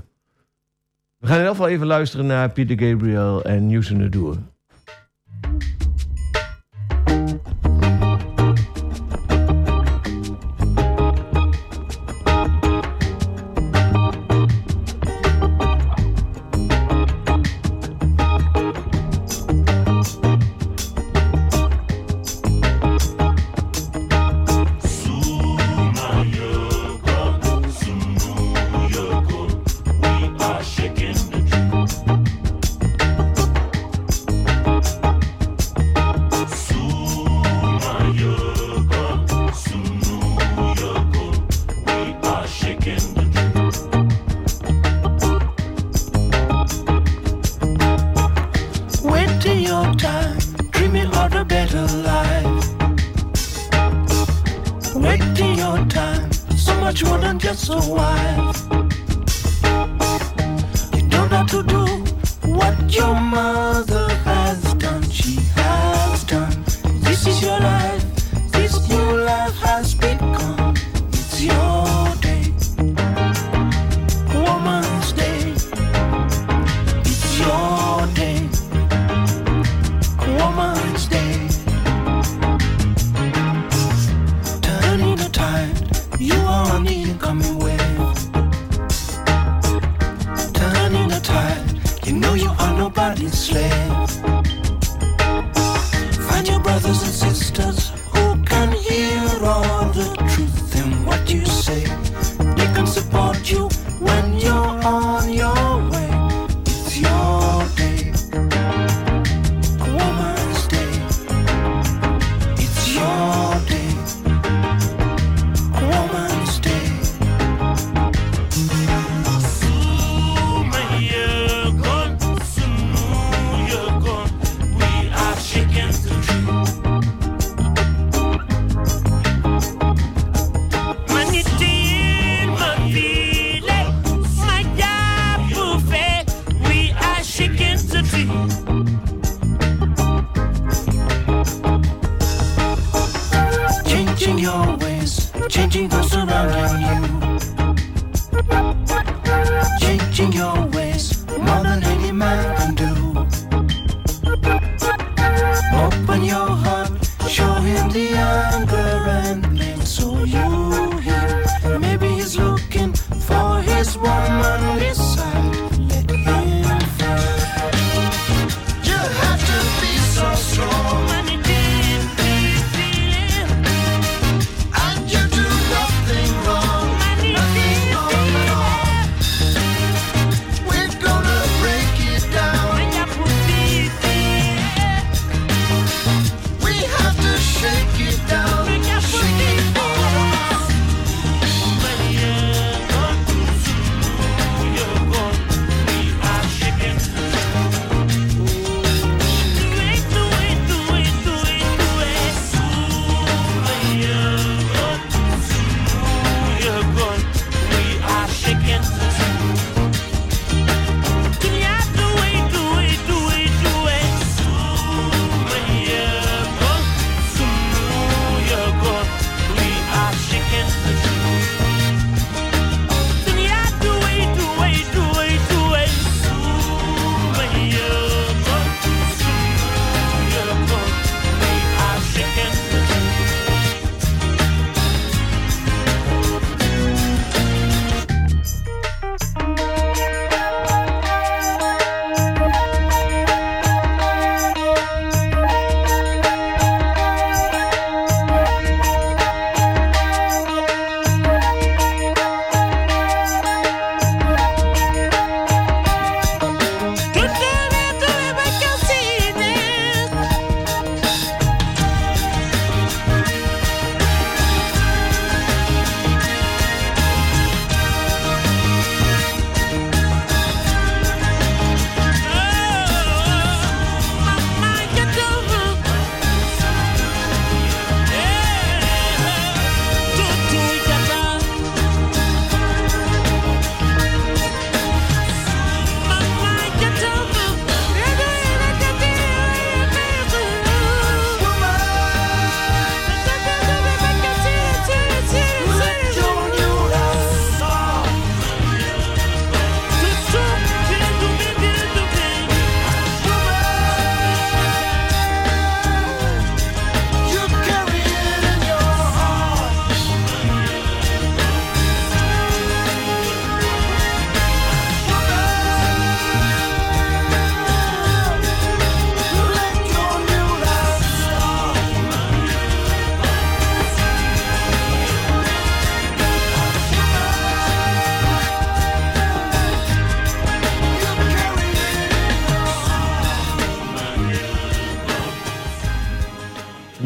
[1.18, 4.38] we gaan in ieder geval even luisteren naar Peter Gabriel en de Doer.
[5.42, 5.83] Waiting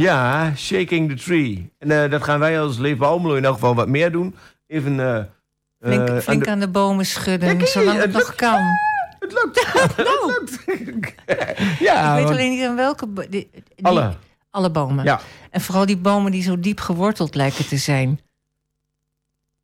[0.08, 1.70] Ja, Shaking the Tree.
[1.80, 4.36] En eh, dat gaan wij als Leefbaar Almelo in elk geval wat meer doen.
[4.68, 5.00] Even...
[5.00, 5.24] eh,
[5.82, 8.36] Flink, aan de- aan de bomen schudden, Ja, zolang het het nog lukt.
[8.36, 8.60] kan.
[9.20, 9.66] Het lukt.
[9.98, 10.32] Nou,
[10.66, 11.14] Het lukt.
[11.88, 13.08] ja, ik weet alleen niet aan welke...
[13.08, 14.14] bo- die- die- alle.
[14.50, 15.06] Alle bomen.
[15.06, 15.20] Ja.
[15.50, 18.20] En vooral die bomen die zo diep geworteld lijken te zijn.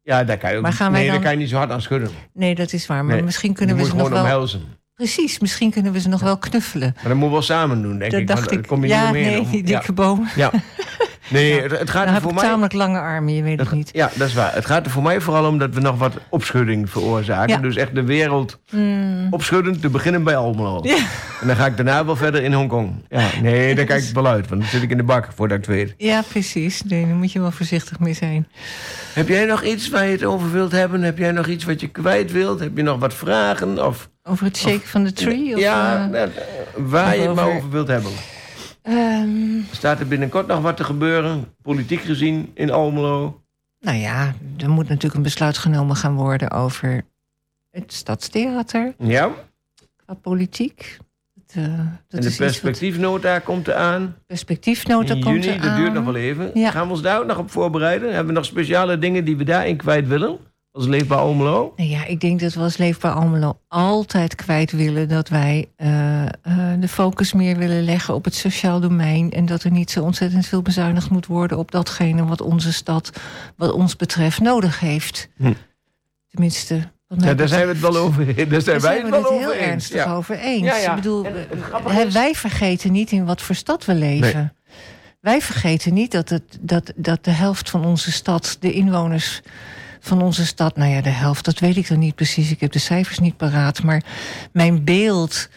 [0.02, 1.58] Ja, daar kan je ook Maar gaan wij nee, daar dan- kan je niet zo
[1.58, 2.10] hard aan schudden.
[2.34, 3.06] Nee, dat is waar.
[3.06, 4.22] Maar Nee, misschien kunnen we ze nog gewoon wel...
[4.22, 4.62] omhelzen.
[4.96, 6.92] Precies, misschien kunnen we ze nog wel knuffelen.
[6.96, 8.28] Maar dat moeten we wel samen doen, denk dat ik.
[8.28, 8.68] dacht ik.
[8.68, 9.78] kom je ja, niet omheen nee, om- die ja.
[9.78, 10.30] dikke bomen.
[10.36, 10.52] Ja.
[11.30, 12.44] Nee, het, het gaat Dan er voor mij...
[12.44, 13.90] tamelijk lange armen, je weet het niet.
[13.94, 14.54] Ja, dat is waar.
[14.54, 17.54] Het gaat er voor mij vooral om dat we nog wat opschudding veroorzaken.
[17.56, 17.58] Ja.
[17.62, 20.80] Dus echt de wereld Mm, opschudden, te beginnen bij Almelo.
[20.94, 20.98] Ja.
[21.42, 23.06] En dan ga ik daarna wel verder in Hongkong.
[23.10, 25.58] Ja, nee, daar kijk ik wel uit, want dan zit ik in de bak voordat
[25.58, 25.94] ik het weet.
[25.98, 26.84] ja, precies.
[26.84, 28.48] Nee, daar moet je wel voorzichtig mee zijn.
[29.14, 31.02] Heb jij nog iets waar je het over wilt hebben?
[31.02, 32.60] Heb jij nog iets wat je kwijt wilt?
[32.60, 33.86] Heb je nog wat vragen?
[33.88, 35.54] Of, Over het shaken van de tree?
[35.54, 36.30] Of, ja, eh, nou,
[36.78, 38.12] waar je het maar over wilt hebben.
[38.84, 43.42] Ehm, Staat er binnenkort nog wat te gebeuren, politiek gezien, in Almelo?
[43.80, 47.06] nou ja, er moet natuurlijk een besluit genomen gaan worden over
[47.72, 49.30] het stadstheater Ja,
[50.06, 50.98] qua politiek.
[51.46, 51.76] Het, eh, dat
[52.10, 54.16] en de wat- perspectiefnota komt eraan.
[54.28, 55.78] perspectiefnota In komt juni, dat eraan.
[55.78, 56.52] duurt nog wel even.
[56.54, 56.72] Ja.
[56.72, 58.08] Gaan we ons daar ook nog op voorbereiden?
[58.10, 60.38] Hebben we nog speciale dingen die we daarin kwijt willen?
[60.74, 61.74] Als Leefbaar Almelo?
[61.76, 65.10] Ja, ik denk dat we als Leefbaar Almelo altijd kwijt willen...
[65.10, 66.30] dat wij eh, eh,
[66.80, 69.32] de focus meer willen leggen op het sociaal domein...
[69.32, 71.58] en dat er niet zo ontzettend veel bezuinigd moet worden...
[71.58, 73.10] op datgene wat onze stad,
[73.56, 75.30] wat ons betreft, nodig heeft.
[75.38, 75.54] Hm.
[76.30, 76.80] Tenminste,
[77.18, 79.20] Ja, daar zijn we het wel over Daar zijn Daar wij zijn het we wel
[79.22, 79.72] het over heel eens.
[79.72, 80.14] ernstig Ja.
[80.14, 80.66] over eens.
[80.66, 80.90] Ja, ja.
[80.90, 81.26] Ik bedoel,
[81.88, 84.54] En is- wij vergeten niet in wat voor stad we leven.
[85.20, 89.42] Wij vergeten niet dat, het, dat, dat de helft van onze stad, de inwoners
[90.06, 92.52] van onze stad, nou ja, de helft, dat weet ik dan niet precies.
[92.52, 93.84] Ik heb de cijfers niet paraat.
[93.84, 94.04] Maar
[94.52, 95.50] mijn beeld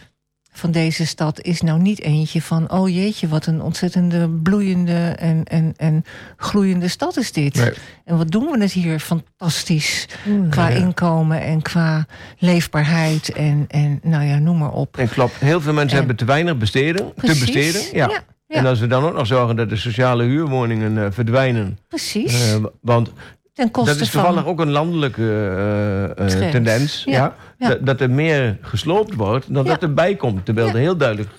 [0.52, 5.44] van deze stad is nou niet eentje van, oh jeetje, wat een ontzettende bloeiende en,
[5.44, 6.04] en, en
[6.36, 7.54] gloeiende stad is dit.
[7.54, 7.72] Nee.
[8.04, 10.08] En wat doen we het hier fantastisch
[10.50, 10.76] qua Ja.
[10.76, 12.06] inkomen en qua
[12.38, 14.96] leefbaarheid en, en nou ja, noem maar op.
[14.98, 17.38] En klopt, heel veel mensen En- hebben te weinig besteden, Precies.
[17.38, 17.96] te besteden.
[17.96, 18.08] Ja.
[18.08, 18.56] Ja, ja.
[18.56, 21.78] En als we dan ook nog zorgen dat de sociale huurwoningen eh, verdwijnen.
[21.88, 22.52] Precies.
[22.52, 23.10] eh, want
[23.56, 24.22] Ten koste dat is van...
[24.22, 25.22] toevallig ook een landelijke
[26.16, 27.02] eh, eh, tendens.
[27.04, 27.12] Ja.
[27.12, 27.68] Ja, ja.
[27.68, 30.44] Dat, dat er meer gesloopt wordt dan dat erbij komt.
[30.44, 31.30] Terwijl er heel duidelijk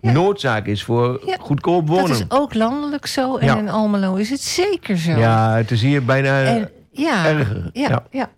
[0.00, 2.10] noodzaak is voor goedkoop Dat wonen.
[2.16, 3.36] is ook landelijk zo.
[3.36, 5.10] En in Almelo is het zeker zo.
[5.10, 7.70] Ja, het is hier bijna En, erger.
[7.72, 8.30] ja, Ja.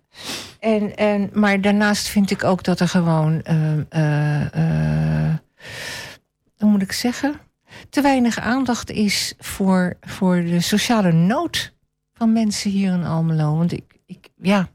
[0.59, 3.41] En, en, maar daarnaast vind ik ook dat er gewoon...
[3.43, 4.41] ehm, eh,
[5.25, 5.33] eh,
[6.57, 7.35] hoe moet ik zeggen?
[7.89, 11.75] Te weinig aandacht is voor, voor de sociale nood
[12.17, 13.57] van mensen hier in Almelo.
[13.57, 14.69] Want ik, ik, ja...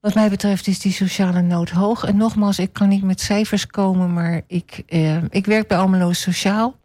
[0.00, 2.04] Wat mij betreft is die sociale nood hoog.
[2.04, 6.12] En nogmaals, ik kan niet met cijfers komen, maar ik, eh, ik werk bij Almelo
[6.12, 6.76] Sociaal.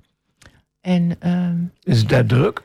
[0.82, 2.62] En ehm, Is het daar druk?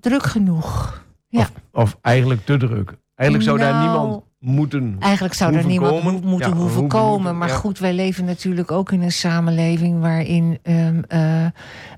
[0.00, 1.02] druk genoeg.
[1.28, 1.40] Ja.
[1.40, 2.96] Of, of eigenlijk te druk?
[3.14, 4.96] Eigenlijk zou daar Nou, niemand moeten...
[4.98, 6.12] Eigenlijk zou er niemand komen.
[6.24, 7.20] moeten Ja, hoeven hoeven komen.
[7.20, 7.54] moeten, maar ja.
[7.54, 11.46] goed, wij leven natuurlijk ook in een samenleving waarin ehm, eh,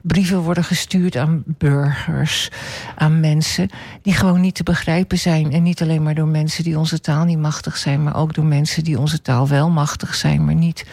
[0.02, 2.50] brieven worden gestuurd aan burgers,
[2.94, 3.68] aan mensen
[4.02, 5.52] die gewoon niet te begrijpen zijn.
[5.52, 8.44] En niet alleen maar door mensen die onze taal niet machtig zijn, maar ook door
[8.44, 10.86] mensen die onze taal wel machtig zijn, maar niet.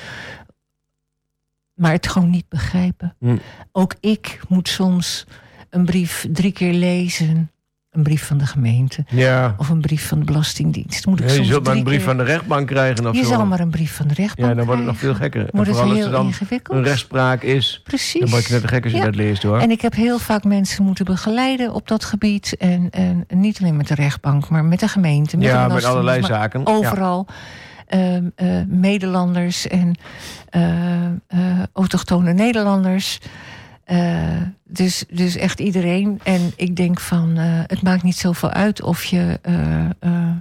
[1.74, 3.16] Maar het gewoon niet begrijpen.
[3.20, 3.38] Hm.
[3.72, 5.26] Ook ik moet soms
[5.70, 7.52] een brief drie keer lezen.
[7.90, 9.06] Een brief van de gemeente.
[9.10, 9.56] Ja.
[9.58, 11.06] Of een brief van de Belastingdienst.
[11.06, 13.24] Moet ik Ja, je zult maar een brief keer- van de rechtbank krijgen of Je
[13.24, 13.30] zo.
[13.30, 15.42] zal maar een brief van de rechtbank ja, dan wordt het nog veel gekker.
[15.42, 16.78] En Wordt het als heel er dan ingewikkeld.
[16.78, 18.20] een rechtspraak is, Precies.
[18.22, 19.04] dan word je net gek als je Ja.
[19.06, 19.60] dat leest hoor.
[19.60, 22.58] En ik heb heel vaak mensen moeten begeleiden op dat gebied.
[22.58, 25.38] En, en niet alleen met de rechtbank, maar met de gemeente.
[25.38, 26.66] Met de ja, met Belastingdienst, allerlei zaken.
[26.68, 27.28] Overal.
[27.88, 28.18] Eh,
[28.68, 29.96] Nederlanders en
[30.50, 30.62] eh,
[31.74, 33.20] autochtone Nederlanders.
[33.90, 36.20] Eh, dus, dus echt iedereen.
[36.24, 40.32] En ik denk van, eh, het maakt niet zoveel uit of je eh,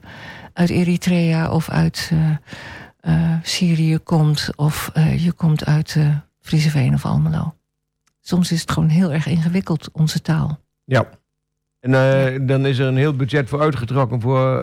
[0.52, 2.12] uit Eritrea of uit
[3.42, 4.50] Syrië komt.
[4.56, 6.06] Of je komt uit eh
[6.40, 7.54] Frieseveen of Almelo.
[8.20, 10.58] Soms is het gewoon heel erg ingewikkeld, onze taal.
[10.84, 11.08] Ja.
[11.80, 11.90] En
[12.46, 14.62] dan is er een heel budget voor uitgetrokken voor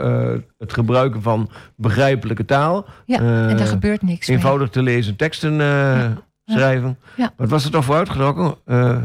[0.57, 2.85] het gebruiken van begrijpelijke taal.
[3.05, 3.17] Ja,
[3.49, 4.37] en daar gebeurt niks mee.
[4.37, 6.11] Eenvoudig te lezen teksten eh,
[6.45, 6.97] schrijven.
[7.15, 7.33] Ja.
[7.37, 8.55] Wat was er toch voor uitgetrokken?
[8.65, 8.97] Eh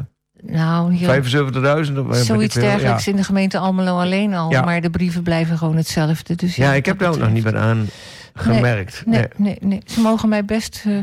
[0.43, 1.99] Nou, hier, 75.000?
[1.99, 4.51] of weet ik zoiets dergelijks in de gemeente Almelo alleen al.
[4.51, 4.62] Ja.
[4.62, 6.34] Maar de brieven blijven gewoon hetzelfde.
[6.34, 7.86] Dus Ja, ja, ja ik heb daar ook nog niet wat aan
[8.34, 9.03] gemerkt.
[9.07, 9.28] Nee, Nee.
[9.36, 9.82] nee, nee.
[9.84, 10.97] Ze mogen mij best eh,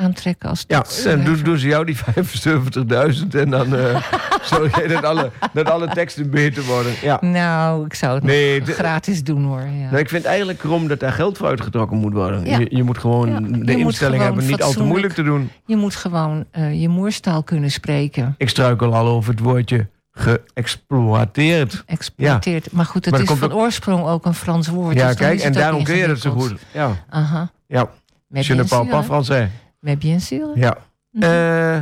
[0.00, 4.02] aantrekken als Ja, dan doen, doen ze jou die 75.000 en dan eh
[4.52, 6.92] zorg jij dat alle, dat alle teksten beter worden.
[7.02, 7.18] Ja.
[7.20, 9.60] Nou, ik zou het Nee, gratis doen hoor.
[9.60, 9.90] Ja.
[9.90, 12.44] Nou, ik vind eigenlijk krom dat daar geld voor uitgetrokken moet worden.
[12.44, 12.58] Ja.
[12.58, 15.50] Je, je moet gewoon Ja, de instelling gewoon hebben niet al te moeilijk te doen.
[15.66, 18.34] Je moet gewoon eh, je moerstaal kunnen spreken.
[18.38, 21.82] Ik struikel al over het woordje geëxploiteerd.
[21.86, 22.72] Exploiteert.
[22.72, 24.96] Maar goed, het Maar is van oorsprong ook een Frans woord.
[24.96, 26.54] Ja, dus kijk, en daarom kun je dat zo goed.
[26.72, 27.50] Ja, Aha.
[27.66, 27.88] ja.
[28.28, 29.48] Mais Je ne parle pas français.
[29.80, 30.58] Mais bien sûr.
[30.58, 30.76] Ja.
[31.10, 31.22] Mhm.
[31.24, 31.78] Eh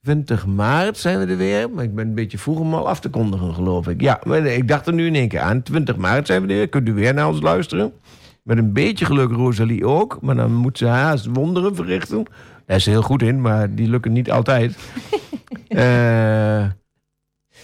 [0.00, 1.70] 20 maart zijn we er weer.
[1.70, 4.00] Maar ik ben een beetje vroeg om al af te kondigen, geloof ik.
[4.00, 5.62] Ja, maar ik dacht er nu in één keer aan.
[5.62, 6.68] 20 maart zijn we er weer.
[6.68, 7.92] Kunt u weer naar ons luisteren.
[8.42, 10.18] Met een beetje geluk Rosalie ook.
[10.22, 12.24] Maar dan moet ze haast wonderen verrichten.
[12.66, 14.76] Daar is ze heel goed in, maar die lukken niet altijd.
[15.68, 16.64] Eh,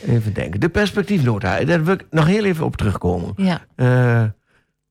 [0.07, 0.61] even denken.
[0.61, 1.65] De perspectiefnota.
[1.65, 3.33] Daar wil ik nog heel even op terugkomen.
[3.37, 4.25] Ja, Eh,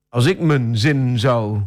[0.10, 1.60] als ik mijn zin zou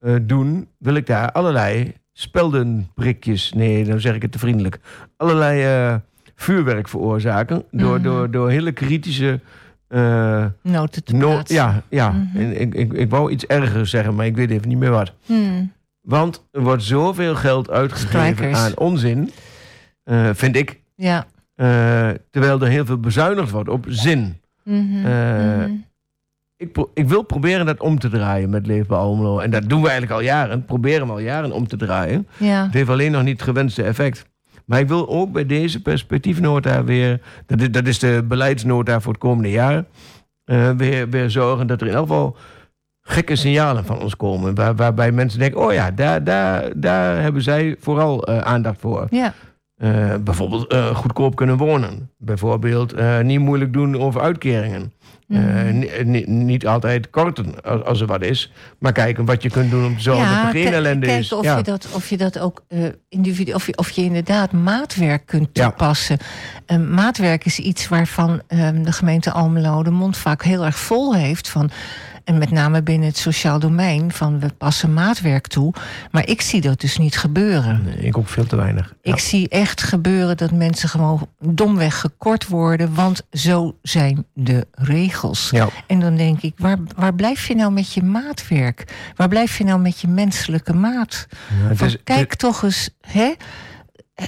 [0.00, 4.78] eh, doen, wil ik daar allerlei speldenprikjes, nee, dan zeg ik het te vriendelijk,
[5.16, 5.94] allerlei eh,
[6.34, 8.02] vuurwerk veroorzaken door, Mhm.
[8.02, 9.40] door, door hele kritische.
[9.88, 12.10] eh, noten te no- ja, ja.
[12.10, 12.38] Mhm.
[12.50, 15.12] Ik, ik, ik wou iets ergers zeggen, maar ik weet even niet meer wat.
[15.26, 15.72] Hmm.
[16.00, 19.30] Want er wordt zoveel geld uitgegeven aan onzin,
[20.32, 21.26] vind ik, Ja.
[22.30, 24.40] terwijl er heel veel bezuinigd wordt op zin.
[24.64, 25.70] Mhm.
[26.60, 29.38] Ik, ik wil proberen dat om te draaien met Leefbaar Almelo.
[29.38, 30.64] En dat doen we eigenlijk al jaren.
[30.64, 32.28] Proberen we al jaren om te draaien.
[32.36, 32.64] ja.
[32.64, 34.26] Het heeft alleen nog niet het gewenste effect.
[34.64, 37.20] Maar ik wil ook bij deze perspectiefnota weer...
[37.46, 39.84] Dat is, dat is de beleidsnota voor het komende jaar...
[40.44, 42.36] eh, weer, weer zorgen dat er in elk geval
[43.00, 44.54] gekke signalen van ons komen.
[44.54, 45.60] Waar, waarbij mensen denken...
[45.60, 49.06] oh ja, daar, daar, daar hebben zij vooral eh, aandacht voor.
[49.10, 49.34] ja.
[49.76, 52.10] Eh, bijvoorbeeld goedkoop kunnen wonen.
[52.18, 54.92] Bijvoorbeeld niet moeilijk doen over uitkeringen.
[55.30, 55.78] Eh, Mhm.
[55.78, 58.52] ni- ni- niet altijd korten als, als er wat is.
[58.78, 61.24] Maar kijken wat je kunt doen om te zorgen dat er geen kijk- ellende kijken
[61.24, 61.32] is.
[61.32, 61.56] Of, Ja.
[61.56, 62.78] je dat, of je dat ook eh
[63.08, 65.64] individu of je, of je inderdaad maatwerk kunt Ja.
[65.68, 66.18] toepassen.
[66.90, 71.48] Maatwerk is iets waarvan ehm, de gemeente Almelo de mond vaak heel erg vol heeft.
[71.48, 71.70] Van,
[72.30, 74.12] en met name binnen het sociaal domein.
[74.12, 75.74] Van we passen maatwerk toe.
[76.10, 77.82] Maar ik zie dat dus niet gebeuren.
[77.84, 78.94] Nee, ik ook veel te weinig.
[79.02, 79.12] Ja.
[79.12, 82.94] Ik zie echt gebeuren dat mensen gewoon domweg gekort worden.
[82.94, 85.48] Want zo zijn de regels.
[85.50, 85.68] Ja.
[85.86, 88.84] En dan denk ik, waar, waar blijf je nou met je maatwerk?
[89.16, 91.26] Waar blijf je nou met je menselijke maat?
[91.68, 93.32] Ja, Van, kijk toch eens, hè?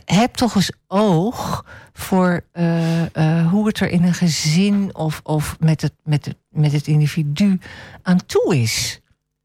[0.04, 5.56] Heb toch eens oog voor eh, eh, hoe het er in een gezin of, of
[5.60, 7.58] met, het, met, het, met het individu
[8.02, 9.00] aan toe is.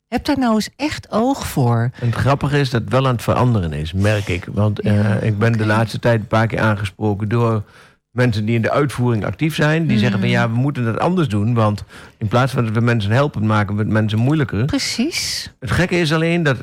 [0.07, 1.89] Heb daar nou eens echt oog voor.
[1.99, 4.45] En het grappige is dat het wel aan het veranderen is, merk ik.
[4.51, 7.63] Want eh, ik ben de laatste tijd een paar keer aangesproken door
[8.11, 9.87] mensen die in de uitvoering actief zijn.
[9.87, 10.37] Die zeggen van Mhm.
[10.37, 11.53] ja, we moeten dat anders doen.
[11.53, 11.83] Want
[12.17, 14.65] in plaats van dat we mensen helpen, maken we het mensen moeilijker.
[14.65, 15.51] Precies.
[15.59, 16.57] Het gekke is alleen dat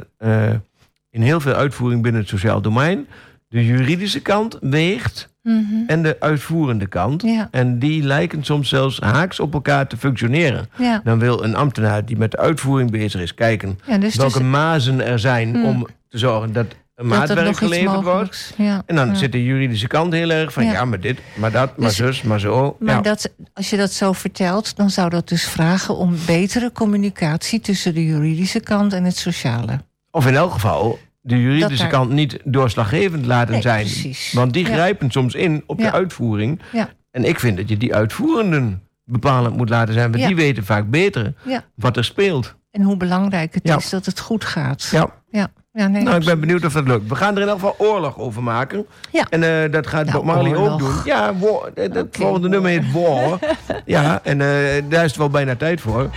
[1.10, 3.06] in heel veel uitvoering binnen het sociaal domein...
[3.54, 5.62] de juridische kant weegt Mhm.
[5.86, 7.22] en de uitvoerende kant.
[7.22, 10.68] Ja, En die lijken soms zelfs haaks op elkaar te functioneren.
[10.78, 11.00] ja.
[11.04, 13.78] Dan wil een ambtenaar die met de uitvoering bezig is kijken...
[13.86, 15.64] ja dus, welke dus mazen er zijn Hmm.
[15.64, 18.54] om te zorgen dat een dat er maatwerk geleverd wordt.
[18.56, 19.14] Ja, En dan ja.
[19.14, 20.64] zit de juridische kant heel erg van...
[20.64, 20.84] Ja, Ja.
[20.84, 22.76] maar dit, maar dat, maar Dus- zus, maar zo.
[22.80, 27.60] Maar dat, als je dat zo vertelt, dan zou dat dus vragen om betere communicatie
[27.60, 29.78] tussen de juridische kant en het sociale.
[30.10, 33.80] Of in elk geval de juridische Dat daar- kant niet doorslaggevend laten Nee, zijn.
[33.84, 34.32] precies.
[34.32, 34.72] Want die Ja.
[34.72, 36.60] grijpen soms in op de uitvoering.
[36.72, 36.88] Ja.
[37.10, 40.12] En ik vind dat je die uitvoerenden bepalend moet laten zijn.
[40.12, 41.32] Want die weten vaak beter
[41.74, 42.54] wat er speelt.
[42.70, 44.88] En hoe belangrijk het is dat het goed gaat.
[44.90, 45.06] Ja.
[45.30, 45.48] ja.
[45.72, 47.08] ja nee, Nou, ik ben benieuwd of dat lukt.
[47.08, 48.86] We gaan er in elk geval oorlog over maken.
[49.12, 49.26] Ja.
[49.30, 50.94] En eh, dat gaat Nou, Bob Marley ook doen.
[51.04, 53.38] Ja, war, eh, Oké, volgende nummer heet War.
[53.84, 56.10] ja, en eh, daar is het wel bijna tijd voor.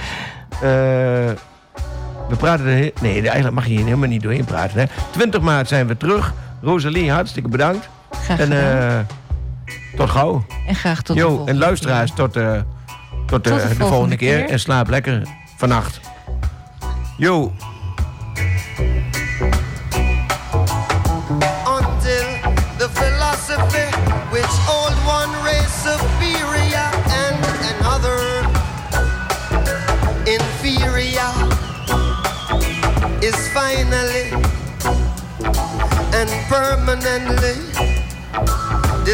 [0.62, 1.30] Eh,
[2.30, 2.92] we praten er...
[3.02, 4.80] Nee, eigenlijk mag je hier helemaal niet doorheen praten.
[4.80, 4.86] Hè.
[5.12, 6.34] 20 maart zijn we terug.
[6.62, 7.90] Rosalie, hartstikke bedankt.
[8.12, 9.00] Graag En eh,
[9.96, 10.46] tot gauw.
[10.68, 12.62] en graag tot de Jo, en luisteraars, tot, eh, tot, eh,
[13.26, 14.38] Tot de de, volgende volgende keer.
[14.40, 14.50] keer.
[14.50, 15.22] En slaap lekker
[15.58, 16.00] vannacht.
[17.18, 17.54] Jo.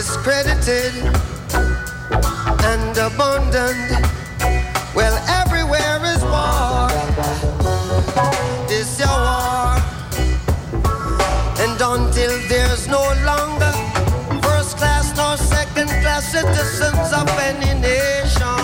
[0.03, 0.93] discredited
[2.71, 3.89] and abandoned.
[4.93, 6.91] Well, everywhere is war.
[8.67, 9.79] This your war.
[11.63, 13.73] And until there's no longer
[14.43, 18.59] first class nor second class citizens of any nation,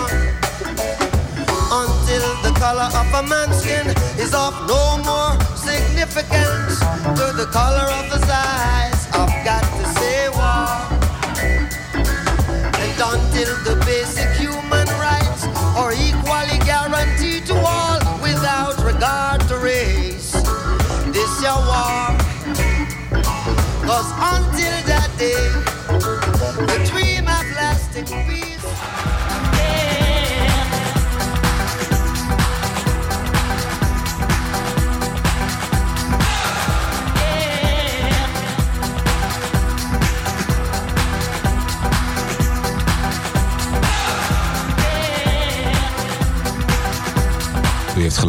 [1.80, 3.86] until the color of a man's skin
[4.20, 6.80] is of no more significance
[7.16, 8.89] to the color of his eye.